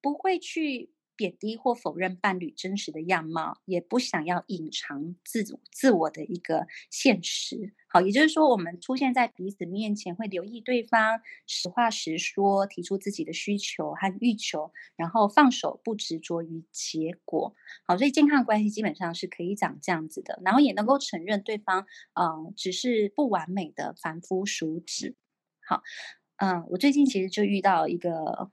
[0.00, 0.92] 不会去。
[1.14, 7.74] 贬低或否认伴侣真实的样貌，也不想要隐藏自自我的一个现实。
[7.92, 17.54] 好，也就是说，我们出现在彼此面前，会留意对方，实话实说，提出自己的需求和欲求，然后放手，不执着于结果。
[17.86, 25.14] 好，所以健康关系基本上是可以长这样子的，然后也能够承认对方，嗯、只是不完美的凡夫俗子。
[25.66, 25.82] 好，
[26.36, 28.50] 嗯、我最近其实就遇到一个。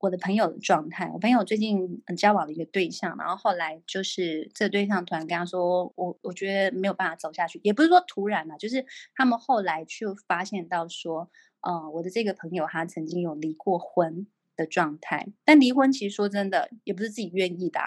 [0.00, 17.80] 我的朋友的状态，我朋友最近交往了一个对象，然后后来就是这个对象突然跟他说，我我觉得没有办法走下去，也不是说突然了，就是他们后来就发现到说，呃，我的这个朋友他曾经有离过婚的状态，但离婚其实说真的也不是自己愿意的，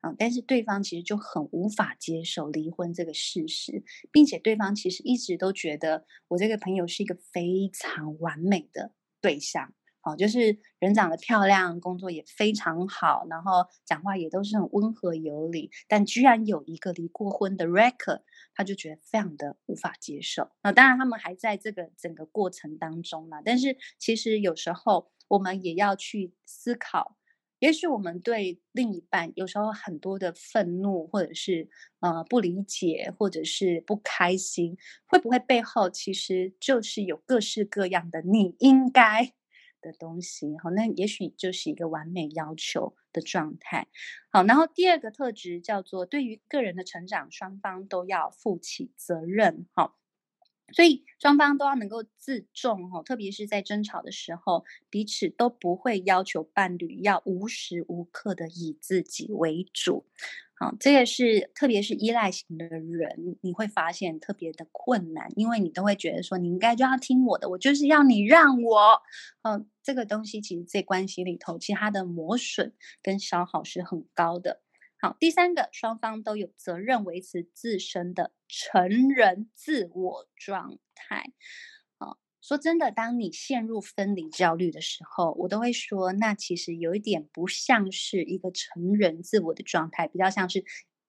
[0.00, 9.72] 啊，但是对方其实就很无法接受离婚这个事实，并且对方其实一直都觉得我这个朋友是一个非常完美的对象。
[10.04, 18.20] 哦，就是人长得漂亮，工作也非常好，然后讲话也都是很温和有礼，但居然有一个离过婚的 record，
[18.54, 20.50] 他就觉得非常的无法接受。
[20.62, 23.40] 那当然，他们还在这个整个过程当中嘛。
[23.42, 27.16] 但是其实有时候我们也要去思考，
[27.58, 39.32] 也许我们对另一半有时候很多的愤怒，或者是呃不理解，或者是不开心，会不会背后其实就是有各式各样的你应该
[39.84, 40.56] 的东西？
[40.58, 43.86] 好，那也许就是一个完美要求的状态。
[44.30, 49.66] 好，然后第二个特质叫做对于个人的成长，双方都要负起责任。
[49.72, 49.98] 好。
[50.72, 60.06] 所以双方都要能够自重哦，特别是在争吵的时候，彼此都不会要求伴侣要无时无刻的以自己为主。
[60.56, 69.02] 好，这个是特别是依赖型的人，你会发现特别的困难，因为你都会觉得说你应该就要听我的，我就是要你让我。
[69.42, 74.60] 嗯，这个东西其实在关系里头，其实它的磨损跟消耗是很高的。
[75.00, 81.32] 好，第三个，双方都有责任维持自身的成人自我状态。
[82.46, 90.62] 说真的，当你陷入分离焦虑的时候，我都会说，那其实有一点不像是一个成人自我的状态，比较像是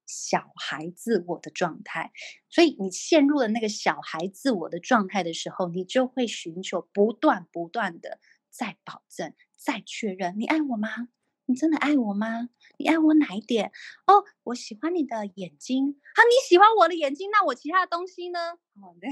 [0.06, 2.14] 小孩自我的状态。
[2.50, 11.10] 所以，你陷入了那个小孩自我的状态的时候，你就会寻求不断不断的再保证、再确认，你爱我吗？
[11.48, 12.48] 你真的爱我吗？
[12.78, 13.74] 你爱我哪一点？
[14.08, 16.00] 哦，我喜欢你的眼睛。
[16.16, 18.40] 好，你喜欢我的眼睛，那我其他的东西呢？
[18.82, 19.08] 好的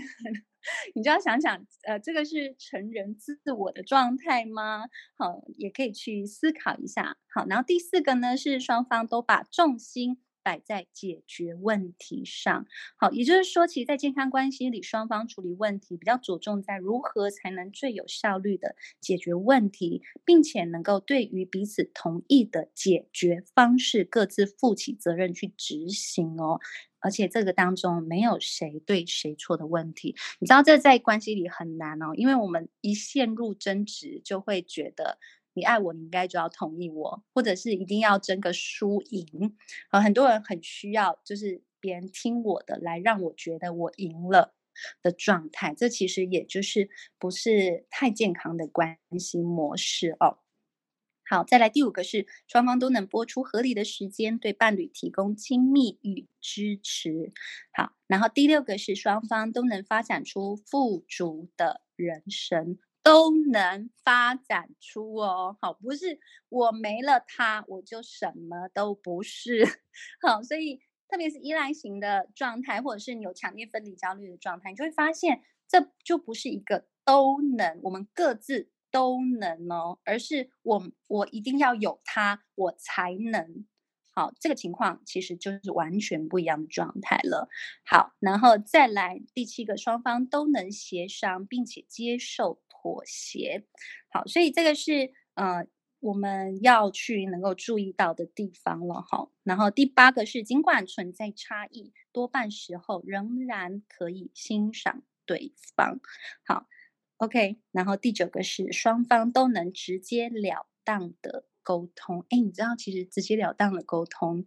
[0.95, 4.85] 你就要想想，呃，这个是成人自我的状态吗？
[5.17, 7.17] 好，也可以去思考一下。
[7.33, 10.19] 好，然后第四个呢，是双方都把重心。
[10.43, 12.65] 摆在解决问题上，
[12.97, 26.59] 好，也就是说，其实，在健康关系里，双方处理问题比较着重在如何才能最有效率的解决问题，并且能够对于彼此同意的解决方式各自负起责任去执行哦。
[26.99, 35.17] 而且这个当中没有谁对谁错的问题，你知道这在关系里很难哦，因为我们一陷入争执，就会觉得。
[35.53, 39.55] 你爱我，你应该就要同意我，或者是一定要争个输赢。
[39.91, 44.53] 呃，很多人很需要就是别人听我的，来让我觉得我赢了
[45.01, 45.73] 的状态。
[45.75, 46.89] 这其实也就是
[47.19, 50.39] 不是太健康的关系模式哦。
[51.25, 57.31] 好，再来第五个是双方都能拨出合理的时间，对伴侣提供亲密与支持。
[57.71, 62.77] 好，然后第六个是双方都能发展出富足的人生。
[63.03, 69.63] 都能发展出哦，好，不是我没了他，我就什么都不是，
[70.25, 83.65] 好，所以特别是依赖型的状态，或者是你有强烈分离焦虑的状态，你就会发现这就不是一个都能，我们各自都能哦，而是我我一定要有他，我才能。
[84.15, 87.49] 好，这个情况其实就是完全不一样的状态了。
[87.83, 93.63] 好，然后再来第七个，双方都能协商并且接受妥协。
[94.11, 95.65] 好，所以这个是呃
[96.01, 99.29] 我们要去能够注意到的地方了哈。
[99.43, 106.01] 然后第八个是，尽管存在差异，多半时候仍然可以欣赏对方。
[106.45, 106.67] 好
[107.17, 107.57] ，OK。
[107.71, 111.45] 然后第九个是，双方都能直截了当的。
[111.65, 114.45] 沟通，哎，你知道，其实直截了当的沟通，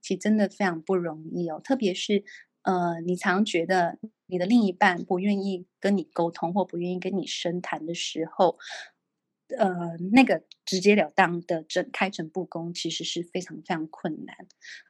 [0.00, 1.60] 其实真的非常不容易哦。
[1.62, 2.24] 特别是，
[2.64, 8.58] 呃，你常觉得你的另一半不愿意跟你沟通，或不愿意跟你深谈的时候，
[9.58, 14.34] 呃，那个直截了当的整开诚布公，其实是非常非常困难。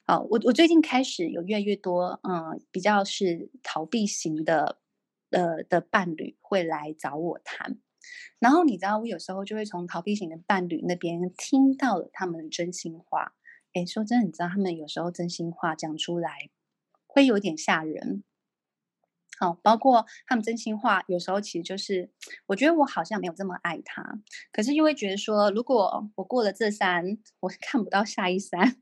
[0.06, 4.78] 好，我我最近开始有越来越多，嗯、比较是逃避型的，
[5.30, 7.78] 呃的伴侣会来找我谈。
[8.38, 13.34] 然后你知道，我有时候就会从逃避型的伴侣那边听到了他们的真心话。
[13.72, 16.50] 诶，说真的，你知道他们有时候真心话讲出来
[17.14, 18.24] 会有点吓人。
[19.38, 22.10] 好，包括他们真心话有时候其实就是，
[22.46, 24.20] 我觉得我好像没有这么爱他，
[24.52, 28.80] 可是又会觉得说，如果我过了这山，我看不到下一山。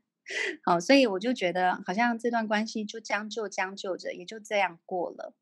[0.63, 5.35] 好，所以我就觉得好像这段关系就将就将就着，也就这样过了。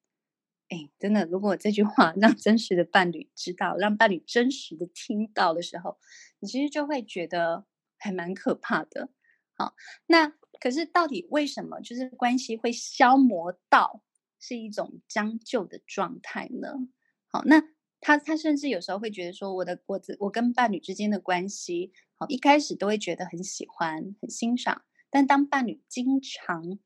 [0.70, 6.00] 哎，真的，如果这句话 让真实的伴侣知道，让伴侣真实的听到的时候，
[6.40, 7.66] 你其实就会觉得
[7.98, 9.10] 还蛮可怕的。
[9.58, 9.76] 好，
[10.08, 14.04] 那可是到底为什么就是关系会消磨到
[14.40, 16.88] 是一种将就的状态呢？
[17.28, 17.62] 好，那
[18.00, 26.78] 他他甚至有时候会觉得说，我的我我跟伴侣之间的关系，好，一开始都会觉得很喜欢、很欣赏，但当伴侣经常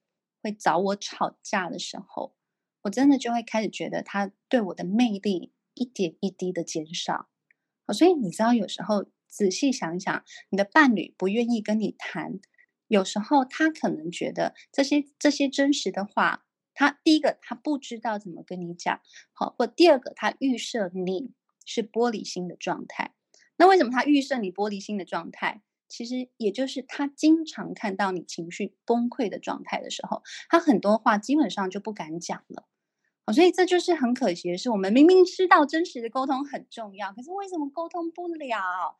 [0.41, 2.33] 会找我吵架的时候，
[2.83, 7.29] 我真的就会开始觉得他对我的魅力一点一滴的减少，
[7.85, 12.39] 好所以你知道，有时候仔细想想，你的伴侣不愿意跟你谈，
[12.87, 18.99] 有时候他可能觉得这些这些真实的话，他第一个他不知道怎么跟你讲，
[19.33, 21.31] 好，或第二个他预设你
[21.65, 23.13] 是玻璃心的状态。
[23.57, 25.61] 那为什么他预设你玻璃心的状态？
[25.87, 32.67] 其实也就是他经常看到你情绪崩溃的状态的时候，他很多话基本上就不敢讲了。
[33.33, 38.97] 所以这就是很可惜的是，我们明明知道真实的沟通很重要，可是为什么沟通不了？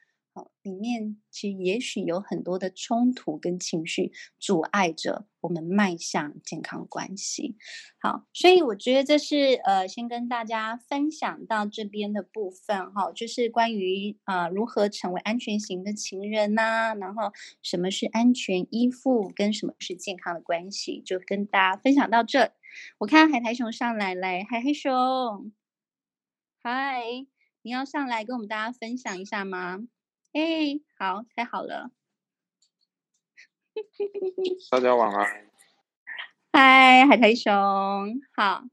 [0.62, 7.56] 里面其实也许有很多的冲突跟情绪阻碍着我们迈向健康关系。
[8.00, 17.32] 好，所以我觉得这是呃，先跟大家分享到这边的部分哈，就是关于啊、如何成为安全型的情人呐、然后
[17.62, 22.54] 什么是安全依附，跟什么是健康的关系，就跟大家分享到这。
[22.98, 25.52] 我看海苔熊上来了，海苔熊，
[26.62, 27.02] 嗨，
[27.62, 29.88] 你要上来跟我们大家分享一下吗？
[30.36, 31.92] 哎，好，太好了！
[34.70, 35.50] 大家晚安。
[36.52, 37.54] 嗨，海苔熊，
[38.36, 38.66] 好，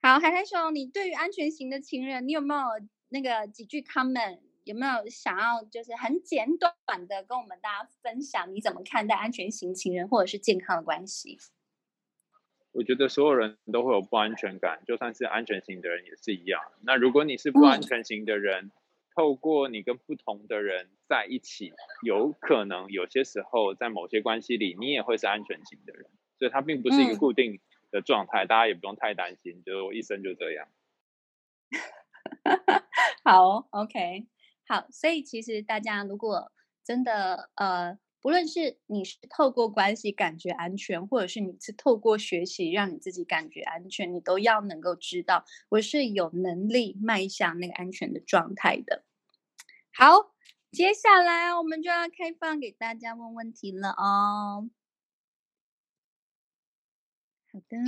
[0.00, 2.62] 好，海苔熊，你对于安全型的情人，你有没有
[3.10, 4.40] 那个几句 comment？
[4.64, 11.36] 有没有想要就是很简短的跟我们大家分享，你怎么看待安全型情人或者是健康的关系？
[12.72, 16.62] 我觉得所有人都会有不安全感，就算是安全型的人也是一样。
[16.80, 18.72] 那如果你是不安全型的人，嗯
[19.18, 21.72] 透过你跟不同的人在一起，
[22.06, 26.08] 有可能有些时候在某些关系里，你也会是安全型的人，
[26.38, 27.58] 所以它并不是一个固定
[27.90, 30.68] 的状态，嗯、大家也不用太担心，就是我一生就这样。
[33.24, 34.28] 好，OK，
[34.68, 36.52] 好，所以其实大家如果
[36.84, 49.02] 真的呃，不论是你是透过关系感觉安全，或者是你是透过学习让你自己感觉安全，你都要能够知道，我是有能力迈向那个安全的状态的。
[49.98, 50.30] 好，
[50.70, 54.70] 接下来我们就要开放给大家问问题了哦。
[57.52, 57.78] 好的。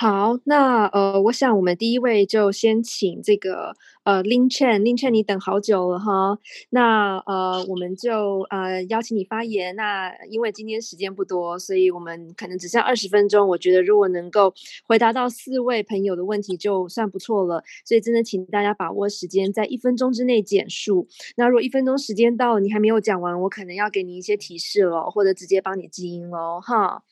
[0.00, 3.74] 好，那呃，我想我们第一位就先请这个
[4.04, 6.38] 呃，Lin Chen，Lin Chen，你等好久了哈。
[6.70, 9.76] 那呃，我们就呃邀请你发言。
[9.76, 13.46] 那因为今天时间不多，所以我们可能只剩二十分钟。
[13.46, 14.54] 我觉得如果能够
[14.86, 17.62] 回答到四位朋友的问题，就算不错了。
[17.84, 21.06] 所以真的请大家把握时间，在一分钟之内简述。
[21.36, 27.02] 那如果一分钟时间到，你还没有讲完，我可能要给你一些提示了，或者直接帮你静音喽，哈。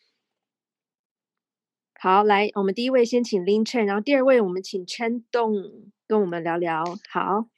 [2.01, 6.85] 好，来，我们第一位先请 Lin Chen，然后第二位我们请 Chen Dong 跟我们聊聊。
[7.11, 7.49] 好，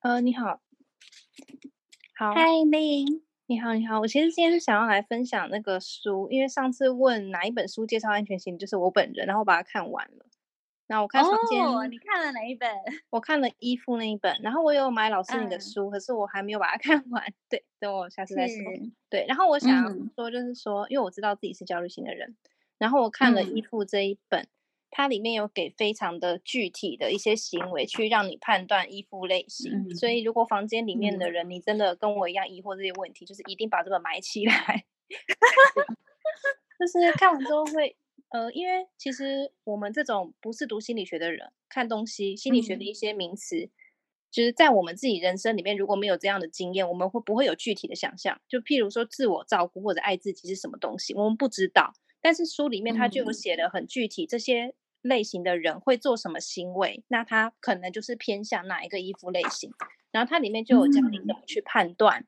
[0.00, 0.60] 呃，你好，
[2.14, 10.26] 好，嗨，Lin，你好，你好，我其实今天是想要来分享那个书，因为上次问哪一本书介绍安全性，就是我本人，然后我把它看完了。
[10.88, 12.68] 那我看房间，哦，你看了哪一本？
[13.08, 17.32] 我看了依附那一本，然后我有买老师你的书，嗯，可是我还没有把它 看完。
[17.48, 18.56] 对，等我下次再说。
[19.08, 22.36] 对，然后我想要说，就是说，嗯，因为我知道自己是焦虑型的人。
[22.78, 24.48] 然后我看了《依附》这一本，嗯，
[24.90, 29.94] 它里面有给非常的具体的一些行为，去让你判断依附类型，嗯。
[29.96, 34.84] 所以，如果房间里面的人，嗯，你真的跟我一样疑惑这些问题，就是一定把这本买起来。
[36.78, 37.96] 就是看完之后会，
[38.28, 43.70] 呃，因为其实我们这种不是读心理学的人，看东西，心理学的一些名词，嗯，
[44.30, 48.40] 就是在我们自己人生里面，如果没有这样的经验，我们会不会有具体的想象？
[48.48, 51.92] 就譬如说，自我照顾或者爱自己是什么东西，我们不知道。
[52.20, 59.70] 但是书里面他就有写的很具体，这些类型的人会做什么行为，那他可能就是偏向哪一个衣服类型。
[60.10, 62.26] 然后它里面就有教你怎么去判断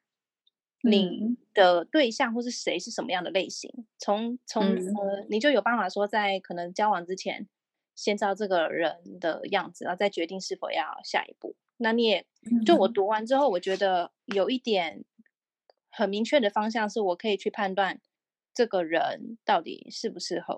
[0.82, 3.86] 你的对象或是谁是什么样的类型。
[3.99, 7.49] 从从呃，你就有办法说，在可能交往之前，
[7.97, 11.57] 先知道这个人的样子，然后再决定是否要下一步。
[11.78, 12.26] 那你也
[12.66, 15.05] 就我读完之后，我觉得有一点
[15.91, 17.99] 很明确的方向，是我可以去判断。
[18.55, 20.55] 这个人到底适不适合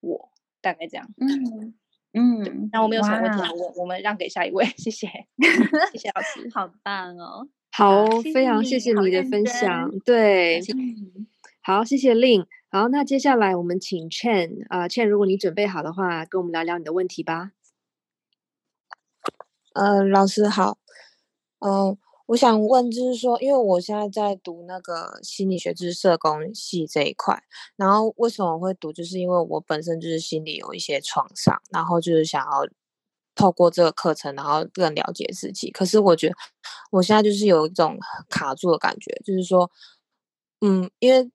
[0.00, 0.32] 我？
[0.60, 1.08] 大概这样。
[1.20, 1.74] 嗯
[2.18, 5.06] 嗯，那我没有什么问题，我我们让给下一位，谢谢，
[5.92, 10.60] 谢谢老师， 好棒哦，好，好非常谢谢你的分享，对，
[11.62, 17.52] 好，谢谢 Lin，好，那接下来我们请 Chen 啊、呃、Chen，如果你准备好的话，跟我们聊聊你的问题吧。
[19.74, 20.78] 呃，老师好，
[21.60, 21.98] 嗯、呃。
[22.26, 27.40] 我想问，就是说，因为我现在在读那个心理学，就是社工系这一块，
[27.76, 32.66] 然后为什么我会读，就是因为我本身就是心里有一些创伤，然后就是想要
[33.36, 35.70] 透过这个课程，然后更了解自己。
[35.70, 36.34] 可是我觉得
[36.90, 37.96] 我现在就是有一种
[38.28, 39.70] 卡住的感觉，就是说，
[40.60, 41.30] 嗯，因为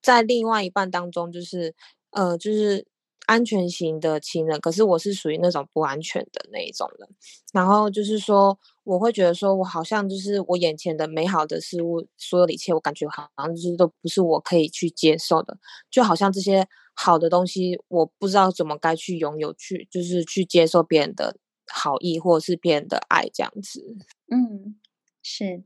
[0.00, 1.74] 在另外一半当中，就是
[2.10, 2.86] 呃，就是。
[3.28, 7.06] 安全型的亲人，可是我是属于那种不安全的那一种人。
[7.52, 8.58] 然后就是说，
[8.88, 15.58] 我会觉得说，我好像就是我眼前的美好的事物，所有的一切，我感觉好像就是都不是我可以去接受的。
[15.90, 21.36] 就好像这些好的东西，我不知道怎么该去拥有，去就是去接受别人的
[21.70, 23.84] 好意，或者是别人的爱这样子。
[24.32, 24.80] 嗯，
[25.22, 25.64] 是，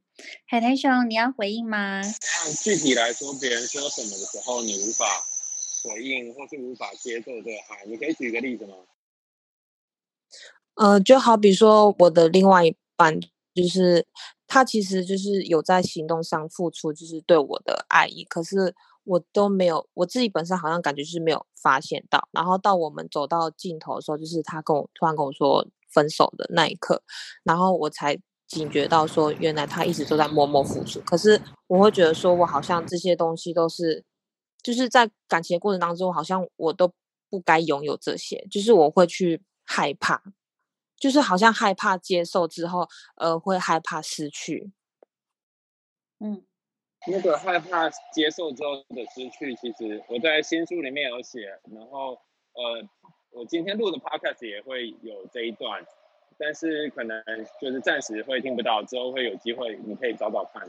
[0.49, 2.03] 海苔熊，你要回应吗？
[2.65, 5.07] 具体来说，别人说什么的时候，你无法
[5.85, 8.75] 回应或是无法接受这个爱，你可以举个例子吗？
[10.75, 13.21] 呃，就好比说我的另外一半，
[13.55, 14.07] 就是
[14.47, 18.75] 他其实就是有在行动上付出，就是对我的爱意，可是
[19.05, 27.03] 我都没有，我自己本身好像感觉是没有发现到，然后到我们走到尽头的时候，就是他跟我突然跟我说分手的那一刻，
[27.43, 28.21] 然后我才。
[28.49, 34.05] 警觉到说，原来他一直都在默默付出，可是我会觉得说，我好像这些东西都是，
[34.63, 36.93] 就是在感情的过程当中，好像我都
[37.31, 40.23] 不该拥有这些，就是我会去害怕，
[41.03, 44.71] 就是好像害怕接受之后，呃，会害怕失去。
[46.21, 46.47] 嗯，
[47.09, 52.13] 那个害怕接受之后的失去，其实我在新书里面有写，然后
[52.53, 52.89] 呃，
[53.33, 55.85] 我今天录的 podcast 也会有这一段。
[56.39, 57.21] 但是可能
[57.61, 60.63] 就是暂时会听不到，之后会有机会，你可以找找看。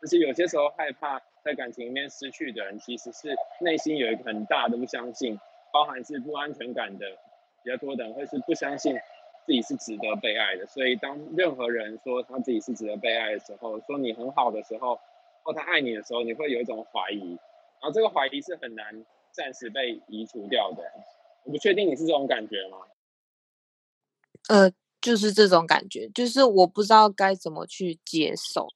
[0.00, 5.38] 就是有些时候害怕在感情里面失去的人，其实是内心有一个很大的不相信，
[5.72, 7.06] 包含是不安全感的
[7.62, 8.96] 比较多的人，会是不相信
[9.50, 10.64] 自己是值得被爱的。
[10.68, 15.00] 所以当任何人说他自己是值得被爱的时候，说你很好的时候，
[15.42, 17.30] 或他爱你的时候，你会有一种怀疑，
[17.80, 20.84] 然后这个怀疑是很难暂时被移除掉的。
[21.42, 22.78] 我不确定你是这种感觉吗？
[24.48, 24.70] 呃。
[25.02, 28.68] 就是这种感觉，就是我不知道该怎么去接受，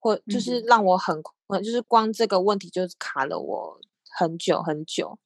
[0.00, 3.80] 或就是让我很困，就是光这个问题就卡了我
[4.10, 5.16] 很久很久。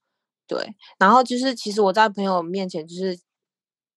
[0.46, 3.18] 对，然后就是其实我在朋友面前，就是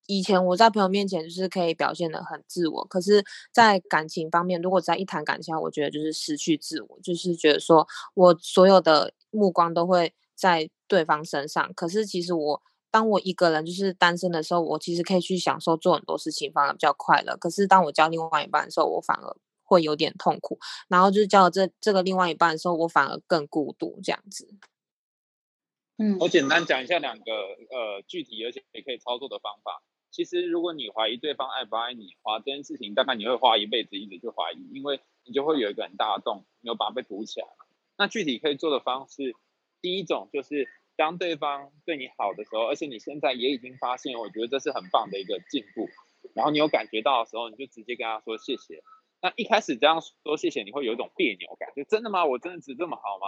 [0.07, 12.61] 以前我在朋友面前就是可以表现得很自我，可是，在感情方面，如果在一谈感情，我觉得就是失去自我，就是觉得说我所有的目光都会在对方身上，可是其实我。
[12.93, 17.35] 当我一个人就是单身的时候，我其实可以去享受做很多事情，反而比较快乐。
[17.37, 20.59] 可是当我交另外一半的时候，我反而会有点痛苦。
[20.87, 24.47] 然后就是交了这这个另外一半的时候，我反而更孤独这样子。
[26.03, 27.31] 嗯，我简单讲一下两个
[27.69, 29.81] 呃具体而且也可以操作的方法。
[30.11, 37.47] 其实如果你怀疑对方爱不爱你的话，这件事情大概你会花一辈子一直去怀疑，因为你就会有一个很大的洞，没有把它被堵起来。
[37.97, 39.33] 那具体可以做的方式，
[39.81, 40.67] 第一种就是。
[40.95, 45.89] 当对方对你好的时候，而且你现在也已经发现，我觉得这是很棒的一个进步，
[46.35, 48.83] 然后你有感觉到的时候，你就直接跟他说谢谢。
[49.19, 52.23] 那一开始这样说谢谢，你会有一种别扭感，就真的吗？
[52.23, 53.25] 我真的值这么好吗？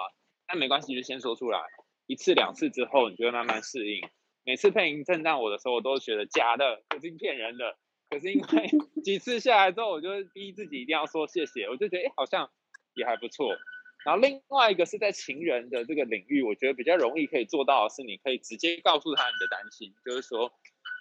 [0.47, 1.59] 那没关系，就先说出来。
[2.08, 4.08] 一次两次之后，你就会慢慢适应。
[4.43, 7.78] 每次配音称赞我的时候，我都觉得假的，肯定骗人的。
[8.10, 8.70] 可是因为
[9.03, 12.51] 几次下来之后，我就逼自己一定要说谢谢，我就觉得哎，好像
[12.93, 13.58] 也还不错。
[14.06, 20.51] 然后另外一个是在情人的这个领域，我觉得比较容易可以做到的是，你可以直接告诉他你的担心，就是说，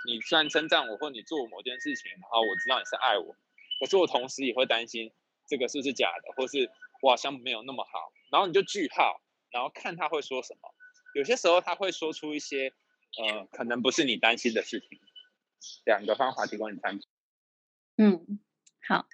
[0.07, 3.37] 你虽然称赞我或你做某件事情，然后我知道你是爱我，
[3.79, 5.13] 可是我同时也会担心
[5.47, 6.71] 这个是不是假的，或是
[7.03, 8.11] 我好像没有那么好。
[8.33, 10.75] 然后你就句号，然后看他会说什么。
[11.15, 12.73] 有些时候他会说出一些，
[13.19, 14.99] 呃，可能不是你担心的事情。
[15.85, 17.05] 两个方法提供你参考。
[17.97, 18.39] 嗯，
[18.87, 19.07] 好。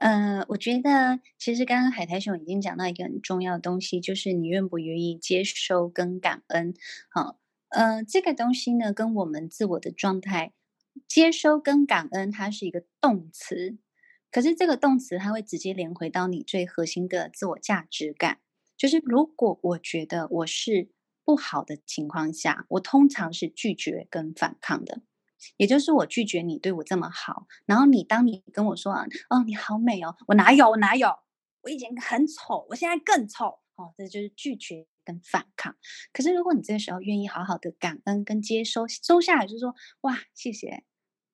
[0.00, 6.74] 呃，我觉得其实刚刚海苔熊已经讲到一个很重要的东西，就是你愿不愿意接收跟感恩。
[7.08, 7.38] 好，
[7.68, 10.54] 呃，这个东西呢，跟我们自我的状态，
[11.06, 13.78] 接收跟感恩，它是一个动词，
[14.32, 18.40] 可是这个动词它会直接连回到你最核心的自我价值感。
[18.76, 20.88] 就是如果我觉得我是
[21.24, 25.02] 不好的情况下，我通常是拒绝跟反抗的。
[25.56, 31.08] 也就是我拒绝你对我这么好，然后你当你跟我说啊，哦，你好美哦，我哪有我哪有，
[31.62, 35.76] 我以前很丑，我现在更丑，哦，这就是拒绝跟反抗。
[36.12, 40.84] 可是如果你这个时候愿意好好的感恩跟接收，收下来就是说，哇，谢谢，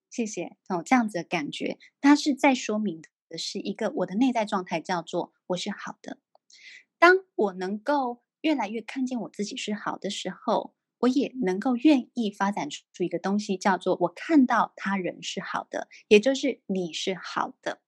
[0.08, 6.16] 谢谢哦，这样子的感觉，它是在说明的是一个我的内在状态叫做我是好的。
[6.98, 10.74] 当我能够越来越看见我自己是好的时候。
[11.02, 17.80] 我也能够愿意发展出一个东西，叫做我看到他人是好的，也就是你是好的，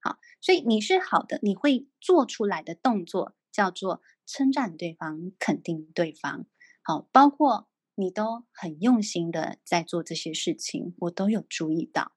[0.00, 6.46] 好，所以你是好的，你会做出来的动作叫做称赞对方、肯定对方，
[6.80, 12.12] 好，包括你都很用心的在做这些事情，我都有注意到，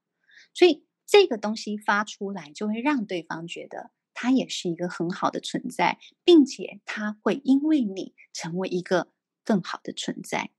[0.54, 9.14] 所以这个东西发出来，就会让对方觉得他也是一个很好的存在，并且他会因为你成为一个。
[9.48, 10.52] 更好的存在，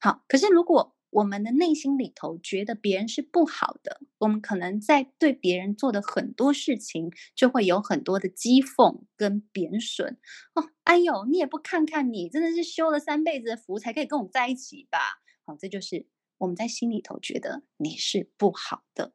[0.00, 0.24] 好。
[0.26, 10.18] 可是，如果我们的内心里头觉得别人是不好的，我们可能在对别人做的很多事情，就会有很多的讥讽跟贬损。
[10.54, 14.98] 哦，哎呦，你也不看看你，真的是修了三辈子的福才可以跟我们在一起吧？
[15.46, 16.08] 好，这就是
[16.38, 19.12] 我们在心里头觉得你是不好的。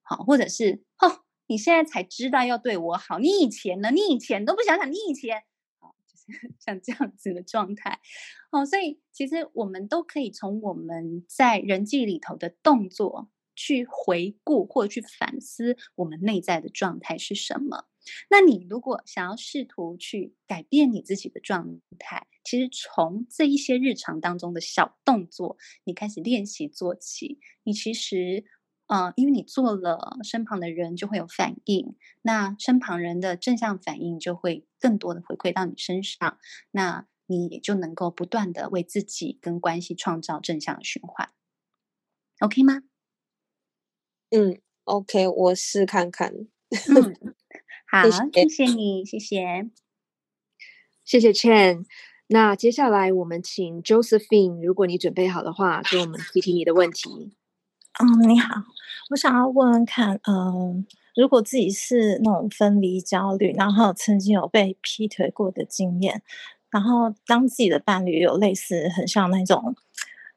[0.00, 3.90] 好，或者是哦，你现在才知道要对我好，你以前呢？
[3.90, 5.38] 你以前都不想想，你以前，
[5.80, 8.00] 哦，就是 像这样子的状态，
[8.50, 17.86] 哦，所以其实我们都可以从我们在人际里头的动作去回顾或者去反思我们内在的状态是什么。
[18.28, 28.44] 那你如果想要试图去改变你自己的状态，其实从这一些日常当中的小动作，你开始练习做起，你其实。
[28.88, 36.38] 嗯，因为你做了，身旁的人就会有反应，那身旁人的正向反应就会更多的回馈到你身上，
[36.70, 41.30] 那你也就能够不断的为自己跟关系创造正向的循环
[42.40, 42.82] ，OK 吗？
[44.30, 46.32] 嗯，OK，我试看看。
[46.32, 47.34] 嗯，
[47.90, 49.70] 好，谢谢你，谢谢，
[51.04, 51.84] 谢谢 Chen。
[52.28, 57.37] 那接下来我们请 Josephine，如果你准备好的话，给我们提提你的问题。
[58.00, 58.62] 嗯，你好，
[59.10, 60.86] 我想要问问看，嗯，
[61.16, 66.22] 如果自己是那种分离焦虑，然后曾经有被劈腿过的经验，
[66.70, 69.74] 然后当自己的伴侣有类似很像那种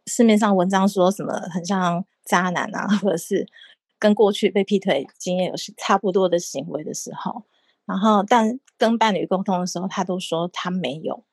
[0.07, 3.47] 市面上文章说什么很像渣男啊，或者是
[3.99, 7.43] 跟过去被劈腿经验有差不多的行为的时候，
[7.85, 11.23] 然后但跟伴侣沟通的时候，他都说他没有，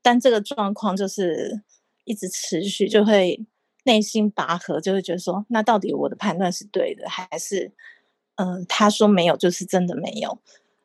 [0.00, 1.60] 但这个状况就是
[2.04, 3.44] 一直持续，就会。
[3.84, 7.70] 内心拔河，就会觉得说，那到底我的判断是对的，还是，
[8.36, 10.38] 嗯、呃，他说没有就是真的没有，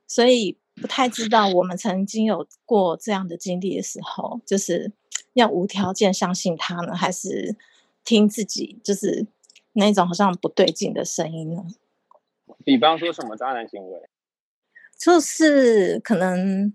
[0.07, 4.91] 所以不太知道我们曾经有过这样的经历的时候，就是
[5.33, 7.55] 要无条件相信他呢，还是
[8.03, 9.25] 听自己就是
[9.73, 11.65] 那种好像不对劲的声音呢？
[12.65, 14.09] 比方说什么渣男行为，
[14.99, 16.73] 就是可能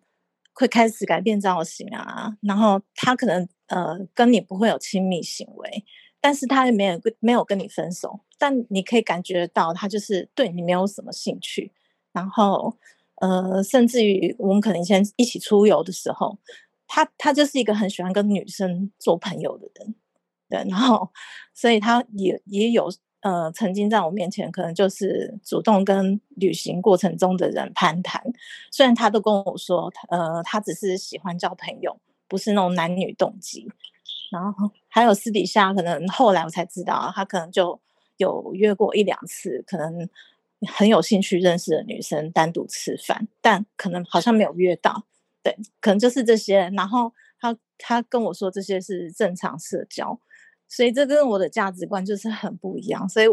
[0.54, 5.84] 会开始改变造型啊，然后他可能呃跟你不会有亲密行为。
[6.24, 11.70] 但是他也没有没有跟你分手，但你可以感觉到他就是对你没有什么兴趣，
[12.12, 12.74] 然后
[13.16, 16.38] 呃，甚至于我们可能以前一起出游的时候，
[16.88, 19.94] 他他就是一个很喜欢跟女生做朋友的人，
[20.48, 21.10] 对，然后
[21.52, 28.22] 所以他也也有呃曾经在我面前可能就是主动跟旅行过程中的人攀谈，
[28.70, 31.94] 虽然他都跟我说，呃，他只是喜欢交朋友，
[32.26, 33.70] 不是那种男女动机。
[34.34, 37.80] 然后还有私底下，可能后来我才知道，他可能就
[38.16, 40.08] 有约过一两次，可能
[40.68, 45.04] 很有兴趣认识的女生单独吃饭，但可能好像没有约到。
[45.42, 46.70] 对，可能就是这些。
[46.74, 50.18] 然后他他跟我说这些是正常社交，
[50.68, 53.06] 所以这跟我的价值观就是很不一样。
[53.08, 53.26] 所以，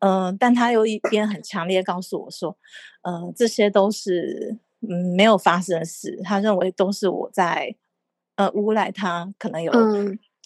[0.00, 2.56] 嗯、但他有一边很强烈告诉我说，
[3.02, 7.76] 呃，这些都是嗯没有发生的事，他认为都是我在
[8.34, 9.72] 呃诬赖他，可能有。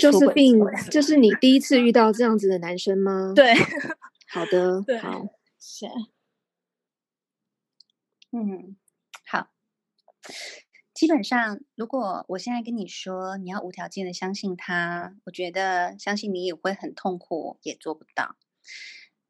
[0.01, 0.59] 嗯就是病，
[0.91, 3.33] 就是你第一次遇到这样子的男生吗？
[3.37, 3.55] 对，
[4.29, 5.27] 好的，对好，
[5.59, 5.93] 谢谢。
[8.33, 8.77] 嗯，
[9.27, 9.49] 好。
[10.95, 18.37] 基本上，如果我现在跟你说你要无条件的相信他，我觉得相信你也会很痛苦，也做不到。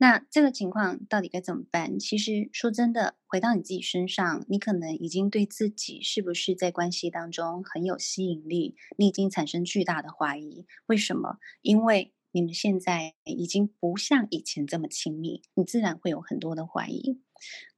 [0.02, 1.98] 那这个情况到底该怎么办？
[1.98, 10.64] 其实说真的，回到你自己身上，你可能已经对自己是不是在关系当中很有吸引力，你已经产生巨大的怀疑。
[10.86, 11.36] 为什么？
[11.60, 17.20] 因为你们现在已经不像以前这么亲密，你自然会有很多的怀疑。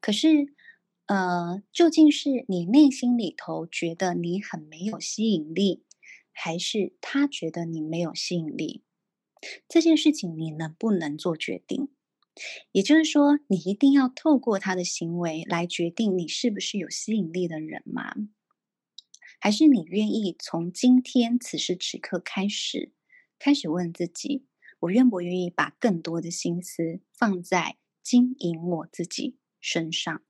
[0.00, 0.54] 可是，
[1.06, 5.82] 呃，究竟是你内心里头觉得你很没有吸引力，
[6.32, 8.84] 还是他觉得你没有吸引力？
[9.68, 11.88] 这件事情你能不能做决定？
[12.72, 18.14] 也就是说，你一定要透过他的行为来决定你是不是有吸引力的人吗？
[19.40, 22.92] 还是你愿意从今天此时此刻开始，
[23.38, 24.44] 开始问自己：
[24.80, 30.22] 我愿不愿意把更多的心思放在经营我自己身上？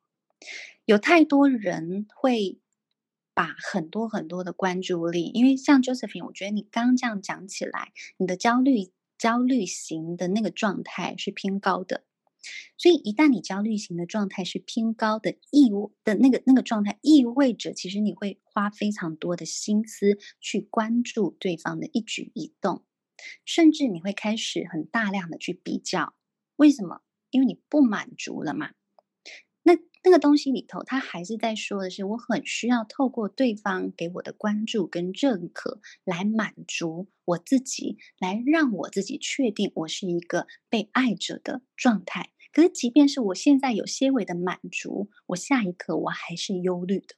[0.86, 2.58] 有太多人会
[3.34, 8.90] 把很多很多的关注力，因为像 Josephine，我觉得你刚这样讲起来，你的焦虑。
[9.22, 12.02] 焦虑型的那个状态是偏高的，
[12.76, 15.70] 所以一旦你焦虑型的状态是偏高的，意
[16.02, 22.84] 的那个那个状态意味着，其实你会花非常多的心思去关注对方的一举一动，
[23.44, 26.16] 甚至你会开始很大量的去比较。
[26.56, 27.02] 为什么？
[27.30, 28.72] 因为你不满足了嘛。
[29.62, 42.30] 那那个东西里头，他还是在说的是，我很需要透过对方给我的关注跟认可来满足我自己，来让我自己确定我是一个被爱着的状态。
[42.52, 47.14] 可是，即便是我现在有些微的满足，我下一刻我还是忧虑的。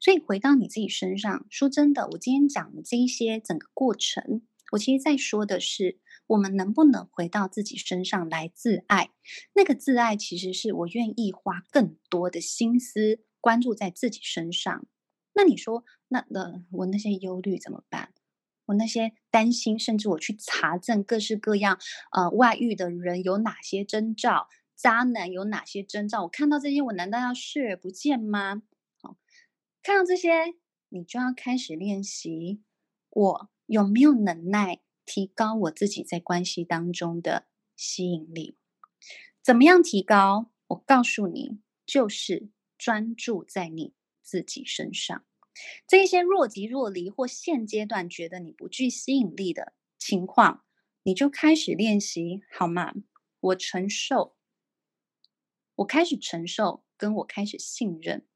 [0.00, 4.42] 所以，回到你自己身上，说真的，我今天讲的这一些整个过程，
[4.72, 9.10] 我其实在说的是，我们能不能回到自己身上来自爱？
[9.54, 14.86] 那个自爱其实是我愿意花更多的心思关注在自己身上。
[15.34, 18.12] 那你说，那那我那些忧虑怎么办？
[18.66, 21.78] 我那些担心，甚至我去查证各式各样
[22.10, 26.22] 呃外遇的人有哪些征兆，渣男有哪些征兆？
[26.24, 28.62] 我看到这些，我难道要视而不见吗？
[29.00, 29.16] 好，
[29.82, 30.56] 看到这些，
[30.88, 32.62] 你就要开始练习，
[33.10, 34.80] 我有没有能耐？
[35.06, 37.46] 提高我自己在关系当中的
[37.76, 38.58] 吸引力，
[39.40, 40.50] 怎么样提高？
[40.66, 45.24] 我告诉你，就是专注在你自己身上。
[45.86, 50.64] 这些若即若离或现阶段觉得你不具吸引力的情况，
[51.04, 52.92] 你就开始练习好吗？
[53.38, 54.36] 我承受，
[55.76, 58.26] 我开始承受，跟我开始信任，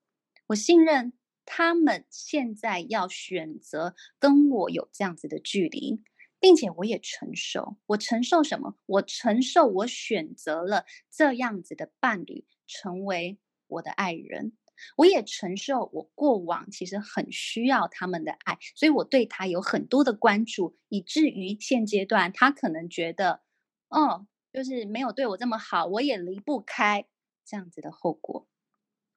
[0.46, 1.12] 我信任
[1.44, 6.02] 他们现在要选择跟我有这样子的距离。
[6.40, 8.74] 并且我也承受，我承受什么？
[8.86, 14.56] 我承受我选择了这样子的伴侣成为我的爱人，
[14.96, 23.42] 我也承受我过往其实很需要他们的爱，所以我对他有很多的关注，以至于现阶段他可能觉得，
[23.88, 27.06] 哦，就是没有对我这么好，我也离不开
[27.44, 28.48] 这样子的后果，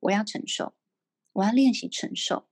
[0.01, 0.75] 我要承受，
[1.31, 2.47] 我要练习承受。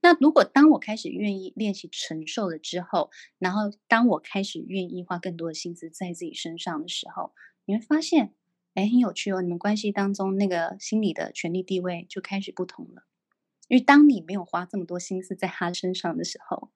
[0.00, 7.32] 那如果当我开始愿意练习承受了之后，然后当我开始愿意花更多的心思在自己身上的时候，
[7.64, 8.34] 你会发现，
[8.74, 9.42] 哎，很有趣哦。
[9.42, 13.04] 你们关系当中那个心理的权力地位就开始不同了。
[13.68, 16.70] 因为当你没有花这么多心思在他身上的时候，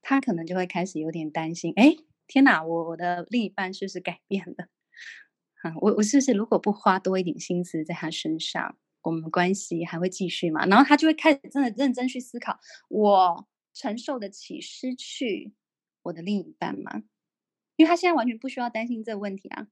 [0.00, 1.72] 他可能就会开始有点担心。
[1.76, 4.68] 哎，天哪，我我的另一半是不是改变了？
[5.62, 8.78] 啊，我我是不是如果不花多一点心思在他身上？
[9.02, 10.64] 我们关系还会继续吗？
[10.66, 15.52] 然后他就会开始真的认真去思考：我承受得起失去
[16.02, 17.02] 我的另一半吗？
[17.76, 19.66] 因为他现在完全不需要担心这个问题啊，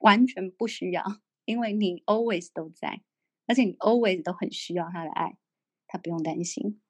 [0.00, 3.02] 完全不需要，因为你 always 都在，
[3.46, 5.36] 而且你 always 都很需要他的爱，
[5.86, 6.80] 他不用担心。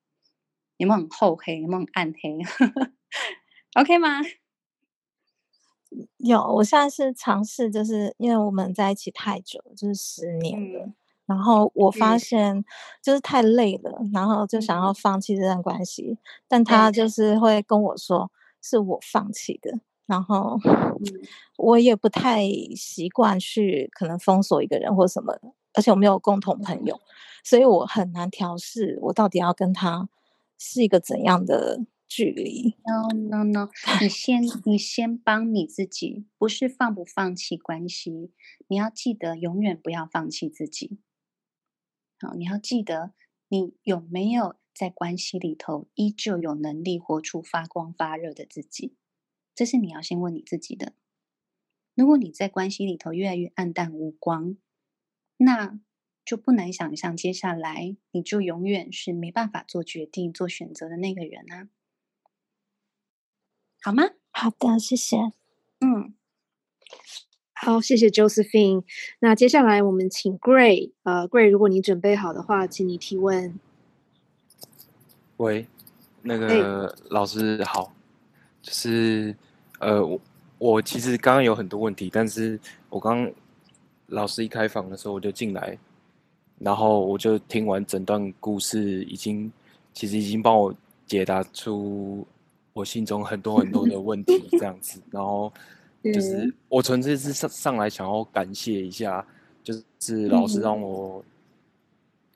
[0.76, 1.60] 有没有很厚黑？
[1.60, 2.38] 有没有很暗黑？
[3.80, 4.20] OK 吗？
[6.18, 10.86] 有，我现在是尝试，就是因为我们在一起太久，就是十年了。
[10.86, 10.94] 嗯
[11.26, 12.64] 然后我发现
[13.02, 16.18] 就是太累了，嗯、然后就想要放弃这段关系，嗯、
[16.48, 16.90] 但他。
[16.94, 18.30] 就是会跟我说
[18.62, 20.56] 是我放弃的，然后
[21.56, 22.46] 我也不太
[22.76, 27.00] 习惯去可能封锁一个人或什么的，而且我没有共同朋友，
[27.42, 30.08] 所以我很难调试我到底要跟他
[30.56, 32.76] 是一个怎样的距离。
[32.86, 33.68] No no no，
[34.00, 38.30] 你先 你先帮你自己，不是放不放弃关系，
[38.68, 41.00] 你要记得永远不要放弃自己。
[42.24, 43.12] 好，你要记得，
[43.48, 48.96] 你有没有在关系里头依旧有能力活出发光发热的自己？
[49.54, 50.94] 这是你要先问你自己的。
[51.94, 54.56] 如果你在关系里头越来越暗淡无光，
[55.36, 55.78] 那
[56.24, 61.68] 就不难想象，接下来你就永远是没办法做决定、做选择的那个人啊，
[63.82, 64.04] 好吗？
[64.30, 65.18] 好的，谢谢。
[65.80, 66.14] 嗯。
[67.56, 68.82] 好，谢谢 Josephine。
[69.20, 73.58] 那接下来我们请 Gray，呃，Gray，如果你准备好的话，请你提问。
[75.36, 75.66] 喂，
[76.22, 77.92] 那个老师好，
[78.60, 79.34] 就是
[79.78, 80.20] 呃，我
[80.58, 82.58] 我其实刚刚有很多问题，但是
[82.90, 83.30] 我刚
[84.08, 85.78] 老师一开房的时候我就进来，
[86.58, 89.50] 然后我就听完整段故事，已经
[89.92, 90.74] 其实已经帮我
[91.06, 92.26] 解答出
[92.72, 95.50] 我心中很多很多的问题，这样子，然后。
[96.12, 99.26] 就是我纯粹是上上来想要感谢一下，
[99.62, 101.24] 就是老师让我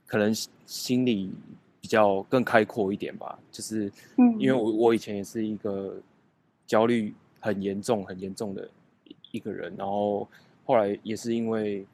[0.07, 1.31] 可能心里
[1.79, 3.39] 比较更开阔一点吧。
[3.53, 3.93] 就是
[4.39, 5.95] 因为我我以前也是一个
[6.67, 8.67] 焦虑很严重很严重的
[9.33, 10.27] 一个人，然后
[10.65, 11.87] 后来也是因为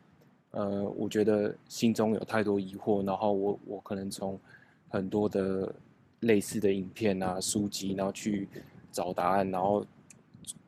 [0.53, 4.39] 呃，我觉得心中有太多疑惑，然后我我可能从
[4.89, 5.75] 很多的
[6.21, 8.49] 类似的影片啊书籍，然后去
[8.93, 9.85] 找答案，然后。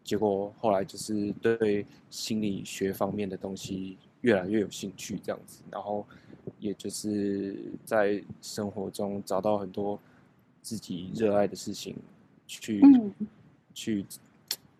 [0.04, 6.06] 结果后来就是对心理学方面的东西越来越有兴趣，这样子，然后
[6.58, 9.98] 也就是在生活中找到很多
[10.62, 11.96] 自己热爱的事情，
[12.46, 13.12] 去、嗯、
[13.74, 14.04] 去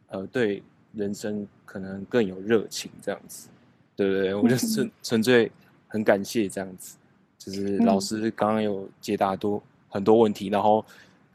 [0.09, 3.49] 呃对人生可能更有热情，这样子，
[3.97, 4.35] 对不对？
[4.35, 5.51] 我就纯纯粹
[5.89, 6.97] 很感谢这样子，
[7.37, 10.85] 就是老师刚刚有解答多很多问题，然后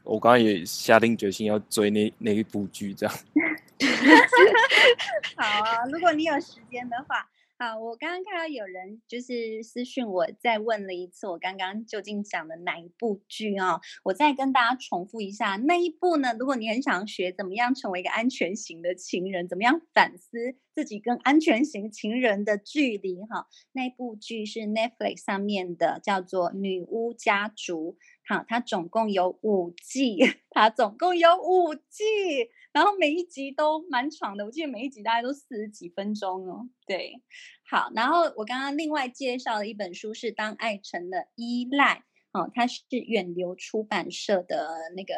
[0.02, 3.14] 我刚刚也下定决心要追那那一部剧，这样。
[5.36, 7.28] 好啊，如果你有时间的话，
[7.58, 13.80] 好，我刚刚看到有人就是私讯我，再问了一次，我刚刚究竟讲的哪一部剧哦？
[14.04, 16.34] 我再跟大家重复一下，那一部呢？
[16.38, 23.46] 如果你很想学怎么样成为一个安全型的情人，怎么样反思自己跟安全型情人的距离哈？
[23.72, 27.96] 那一部剧是 Netflix 上面的，叫做《女巫家族》。
[28.24, 30.16] 好，它总共有五季，
[30.50, 32.50] 它总共有五季。
[32.72, 36.68] 然后每一集都蛮长的，我记得每一集大概都四十几分钟哦。
[36.86, 37.20] 对，
[37.68, 42.02] 好，然后我刚刚另外介绍的一本书是《当爱成了依赖》，
[42.38, 45.14] 哦，它是远流出版社的那个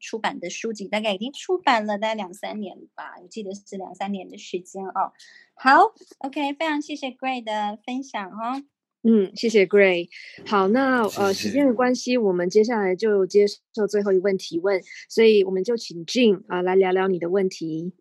[0.00, 5.12] 出版的书籍，大概已经出版了大概两三年吧，我记得是两三年的时间哦。
[5.54, 8.62] 好，OK，非常谢谢 Gray 的分享哦。
[9.08, 10.08] 嗯，谢谢 Gray。
[10.44, 17.92] 好，那呃，时间的关系，我们接下来就接受最后一问提问，所以我们就请 Jim 啊、呃、来聊聊你的问题。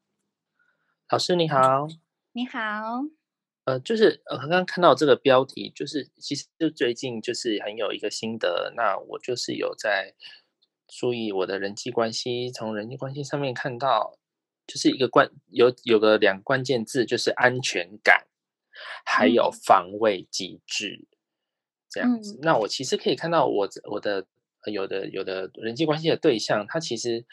[1.12, 1.88] 老师你好，
[2.34, 2.60] 你好。
[3.66, 10.16] 呃，就是呃，刚刚看到这个标题，就是其实就最近就是很有一个心得，那我就是有在
[10.88, 14.18] 注意我的人际关系，从人际关系上面看到，
[14.66, 18.26] 就是一个关有有个两关键字，就是安全感。
[19.06, 21.08] 还有防卫机制，
[21.90, 22.38] 这样子。
[22.42, 24.26] 那我其实可以看到我，我我的
[24.66, 27.26] 有的有的人际关系的对象，他其实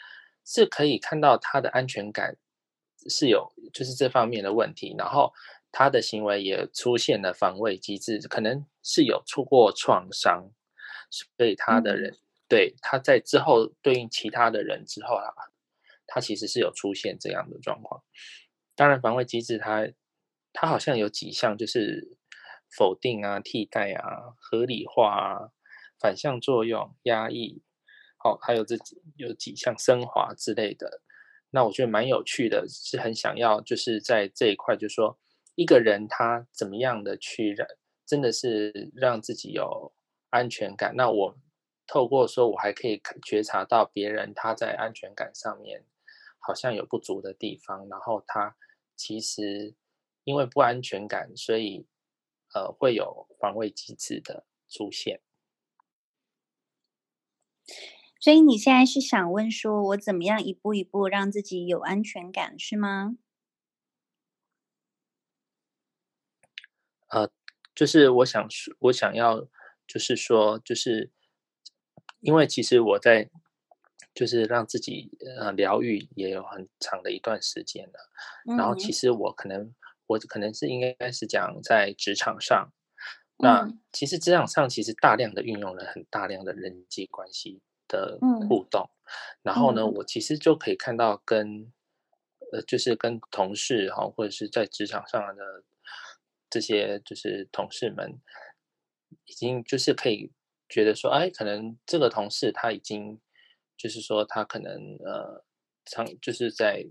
[0.45, 2.37] 是可以看到他的安全感
[3.09, 4.95] 是有，就是这方面的问题。
[4.97, 5.33] 然后
[5.71, 10.49] 他的行为也出现了防卫机制，可能是有出过创伤，
[11.09, 12.17] 所以他的人
[12.47, 15.33] 对他在之后对应其他的人之后啊，
[16.07, 18.01] 他其实是有出现这样的状况。
[18.75, 19.87] 当然，防卫机制他。
[20.53, 22.15] 它好像有几项，就是
[22.69, 25.49] 否定啊、替代啊、合理化啊、
[25.99, 27.63] 反向作用、压抑，
[28.17, 31.01] 好、哦，还有这几有几项升华之类的。
[31.49, 35.19] 那我觉得蛮有趣的，是很想要就是在这一块，就是说
[35.55, 37.67] 一个人他怎么样的去让，
[38.05, 39.93] 真的是让自己有
[40.29, 40.95] 安全感。
[40.95, 41.37] 那我
[41.87, 45.83] 透过说，我还可以觉察到别人他在安全感上面
[46.37, 48.55] 好像有不足的地方，然后他
[48.95, 49.75] 其实。
[50.23, 51.85] 因为不安全感，所以
[52.53, 55.21] 呃会有防卫机制的出现。
[58.19, 63.17] 所以你现在是想问说，我怎么样一步一步让自己有安全感，是吗？
[67.09, 67.29] 呃，
[67.75, 69.47] 就是我想说，我想要
[69.85, 71.11] 就是说，就是
[72.21, 73.29] 因为其实我在
[74.15, 78.09] 就是让自己呃疗愈也有很长的一段时间了，
[78.47, 79.75] 嗯、然后其实我可能。
[80.13, 82.71] 我可能是应该是讲在职场上，
[83.37, 88.87] 那其实职场上其实大量的运用了很大量的人际关系的互动，
[89.41, 91.73] 然后呢，我其实就可以看到跟
[92.51, 95.63] 呃，就是跟同事哈，或者是在职场上的
[96.47, 98.21] 这些就是同事们，
[99.25, 100.31] 已经就是可以
[100.69, 103.19] 觉得说，哎，可能这个同事他已经
[103.75, 105.43] 就是说他可能呃，
[105.85, 106.85] 常就是在。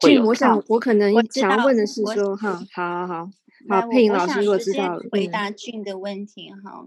[0.00, 3.26] Jim，我想我可能想要问的是说，哈，好好
[3.68, 5.04] 好，好，佩颖老师，我知道了。
[5.10, 6.86] 回答 Jim 的问题，哈，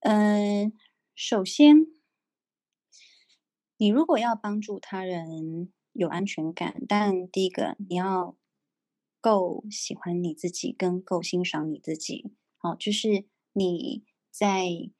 [0.00, 0.72] 嗯，
[1.14, 1.86] 首先，
[3.76, 8.36] 你如果要帮助他人有安全感，但第一个你要
[9.20, 14.90] 够喜欢你自己，跟够欣赏你自己，好，就是你在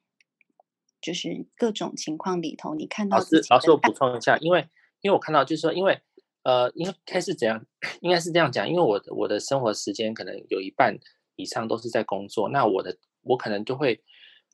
[1.01, 4.69] 就是各种情况里头，你看到老师，老师，我补充一下，因为
[5.01, 6.01] 因为我看到就是说，因为。
[6.43, 7.67] 呃，应该是怎样？
[8.01, 10.99] 应该是这样讲，因为我的我的生活时间可能有一半
[11.37, 14.03] 以上都是在工作，那我的我可能就会，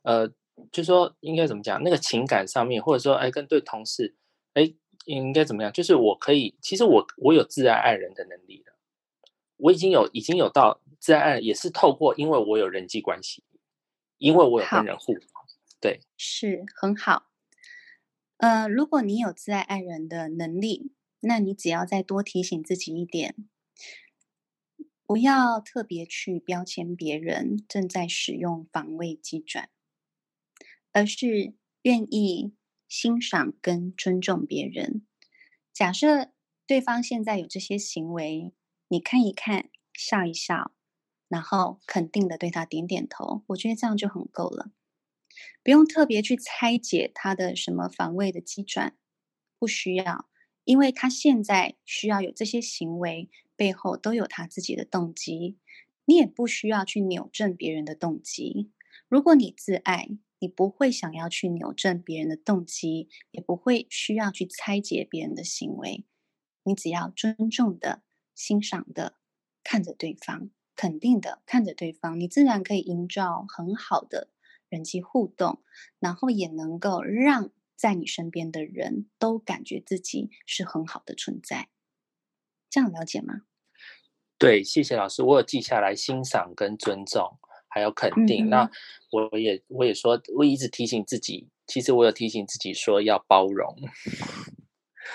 [0.02, 0.28] 呃，
[0.72, 1.80] 就说应该怎么讲？
[1.84, 4.16] 那个情感上面，或者说，哎，跟对同事，
[4.54, 4.74] 哎，
[5.04, 5.72] 应该怎么样？
[5.72, 8.74] 就是我可以，其实我我有自爱爱人的能力了，
[9.56, 13.44] 我已经有已经有到自爱爱人，也是透过，因为我有人际关系，
[14.18, 15.22] 因为我有跟人互动，
[15.80, 17.26] 对，是很好。
[18.38, 20.90] 呃，如果你有自爱爱人的能力。
[21.20, 23.34] 那你只要再多提醒自己一点，
[25.04, 29.70] 不要特别去标签别人正在使用防卫机转，
[30.92, 32.54] 而是愿意
[32.88, 35.06] 欣赏跟尊重别人。
[35.72, 36.32] 假设
[36.66, 38.52] 对方现在有这些行为，
[38.88, 40.72] 你看一看，笑一笑，
[41.28, 44.70] 然后肯定的对他点点头，我觉得这样就很够了，
[45.62, 48.96] 不用特别去拆解他的什么防卫的机转，
[49.58, 50.28] 不需要。
[50.66, 55.56] 因为他现在需要有这些行为，背后都有他自己的动机，
[56.04, 58.70] 你也不需要去扭正别人的动机。
[59.08, 60.08] 如果你自爱，
[60.40, 66.04] 你不会想要去扭正别人的动机，也不会需要去拆解别人的行为。
[66.64, 68.02] 你只要尊重的、
[68.34, 69.14] 欣赏的
[69.64, 74.28] 看着对方，肯定的看着对方，你自然可以营造很好的
[74.68, 75.62] 人际互动，
[76.00, 81.68] 然后也能够让在你身边的人都感觉自己是很好的存在。
[82.68, 83.42] 这样了解吗？
[84.38, 88.46] 对，谢谢老师，我有记下来，欣赏跟尊重，还有肯定。
[88.46, 88.70] 嗯、那
[89.10, 93.76] 我也我也说，我一直提醒自己，其实我有提醒自己说要包容。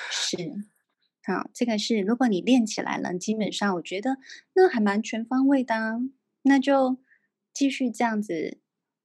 [0.09, 0.37] 是，
[1.23, 4.17] 好，这个是如果你练起来了，基本上我觉得
[4.53, 5.99] 那还蛮全方位的，
[6.41, 6.97] 那就
[7.53, 8.59] 继续这样子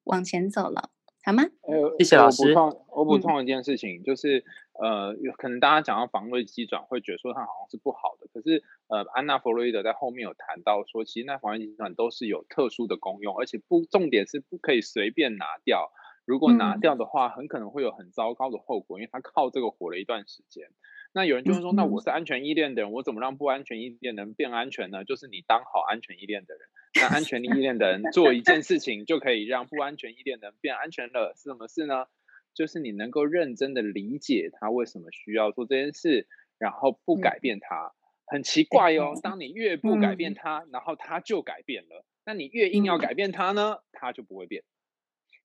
[0.04, 0.92] 往前走了。
[1.26, 1.42] 好吗？
[1.62, 2.54] 呃谢谢老师。
[2.54, 8.28] 我补充，一件事情，嗯、就是呃，可能大家讲到防卫机转，会觉得说它好像是不好的。
[8.32, 15.90] 可是呃，安娜·弗洛伊德在后面有谈到说，其实那防卫机转都是有特殊的功用，而且不重点是不可以随便拿掉。
[16.24, 20.68] 如果拿掉的话，很可能会有很糟糕的后果，因为它靠这个活了一段时间。
[21.16, 25.02] 那有人就会说，那我是安全依恋的人，我怎么让不安全依恋的人变安全呢？
[25.02, 26.68] 就是你当好安全依恋的人。
[27.00, 31.32] 那安全依恋的人 做一件事情，就可以让不安全依恋的人变安全了。
[31.34, 32.04] 是什么事呢？
[32.52, 37.94] 就是你能够认真的理解他为什么需要做这件事，然后不改变他。
[38.26, 42.04] 很奇怪哦，当你越不改变他，然后他就改变了。
[42.26, 44.64] 那你越硬要改变他呢，他就不会变。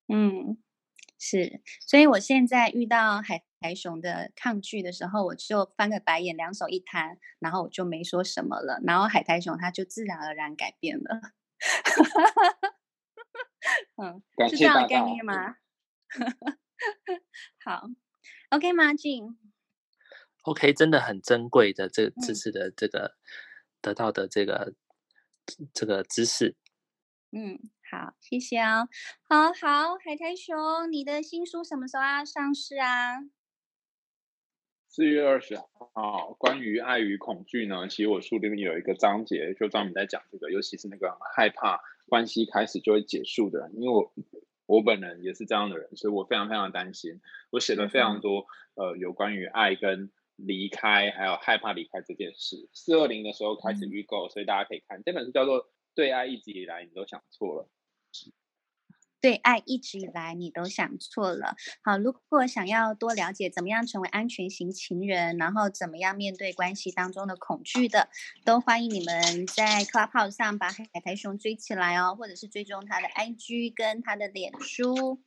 [0.10, 0.58] 嗯。
[1.18, 8.82] 是，所以我现在遇到海苔熊的抗拒的时候，我就翻个白眼，两手一摊，然后我就没说什么了。
[8.84, 11.22] 然后海苔熊它就自然而然改变了。
[14.02, 15.58] 嗯，是这样的概念吗？
[17.64, 17.88] 好
[18.50, 23.16] ，OK 吗，Jim？OK，真的很珍贵的这个知识的这个、嗯、
[23.82, 24.74] 得到的这个
[25.72, 26.58] 这个知识。
[27.32, 27.70] 嗯。
[27.92, 28.88] 好，谢谢哦。
[29.28, 33.20] 好好，海苔熊，你的新书什么时候要上市啊？
[34.94, 36.36] 四月二十号。
[36.38, 41.80] 关于爱与恐惧呢，其实我书里面有一个章节，就专门在讲这个，尤其是那个害怕
[42.10, 44.14] 关系开始就会结束的人，因为我
[44.66, 47.22] 我本人也是这样的人，所以我非常非常担心。
[47.52, 52.68] 我写了非常多，呃，有关于爱跟离开，还有害怕离开这件事。
[52.74, 55.64] 四二零的时候开始预购，嗯，所以大家可以看这本书，叫做
[55.96, 57.70] 《对爱一直以来你都想错了》。
[59.22, 61.56] 对爱一直以来你都想错了。
[61.84, 68.10] 好，如果想要多了解怎么样成为安全型情人，然后怎么样面对关系当中的恐惧的，
[68.44, 75.22] 都欢迎你们在 Clubhouse 上把海苔熊追起来哦，或者是追踪他的 IG 跟他的脸书。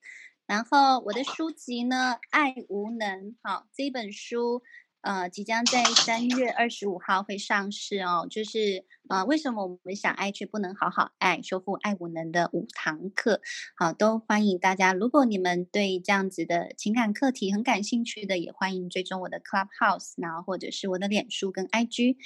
[0.46, 4.62] 然后我的书籍呢，《爱无能》好，这本书。
[5.04, 8.26] 呃，即将在三月二十五号会上市哦。
[8.30, 13.42] 就是呃，为什么我们想爱却不能好好爱，修复爱无能的五堂课，
[13.76, 14.94] 好，都欢迎大家。
[14.94, 22.16] 如果你们对这样子的情感课题很感兴趣的，也欢迎追踪我的 Clubhouse，然后或者是我的脸书跟 IG。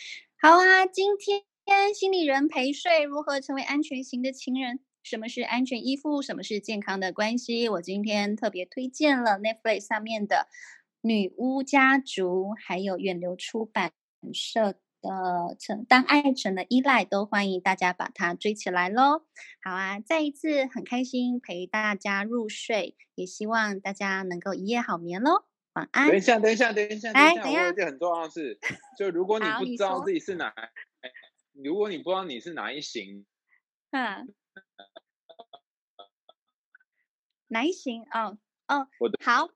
[0.40, 1.42] 好啊，今天
[1.92, 4.78] 心理人陪睡，如何成为安全型的情人？
[5.02, 6.22] 什么是安全依附？
[6.22, 7.68] 什么是健康的关系？
[7.68, 10.46] 我今天特别推荐了 Netflix 上面的。
[11.00, 13.92] 女巫家族，还有远流出版
[14.32, 15.10] 社的
[15.86, 19.24] 《当爱成了依赖》，都欢迎大家把它追起来喽。
[19.62, 25.44] 好啊，再一次很开心陪大家入睡，也希望大家能够一夜好眠喽。
[25.74, 26.08] 晚安。
[26.08, 28.58] 等一下，等一下，等一下，等一下，我有一件很重要的事，
[28.98, 30.52] 就如果你不知道自己是哪，
[31.52, 33.24] 如果你不知道你是哪一型，
[33.92, 34.34] 嗯，
[37.46, 38.02] 哪一型？
[38.10, 38.36] 哦
[38.66, 39.48] 哦，我的好。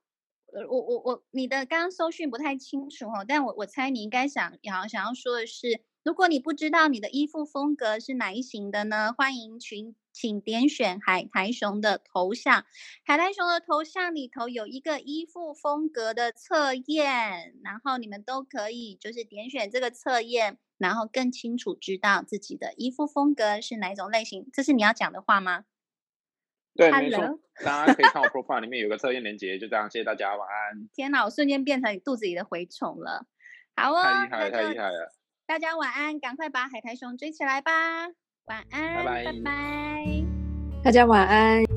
[0.55, 9.13] 呃，我我我，你的刚刚搜讯不太清楚哦，但我我猜你应该想要想要说的是，如果你不知道你的依附风格是哪一型的呢？
[9.17, 12.65] 欢迎群，请点选海苔熊的头像，
[13.03, 24.47] 海苔熊的头像里头有一个依附风格的测验，然后你们都可以就是点选这个测验，然后更清楚知道自己的依附风格是哪一种类型。
[24.53, 25.65] 这是你要讲的话吗？
[26.75, 30.87] 对，没错，大家可以看我 profile 里面有个测验连接，就这样，谢谢大家，晚安。
[30.93, 33.25] 天哪，我瞬间变成你肚子里的蛔虫了，
[33.75, 35.13] 好啊、哦，太厉害了，太厉害了，
[35.45, 37.71] 大家晚安，赶快把海苔熊追起来吧，
[38.45, 40.05] 晚安，拜拜，拜拜，
[40.83, 41.72] 大家晚安。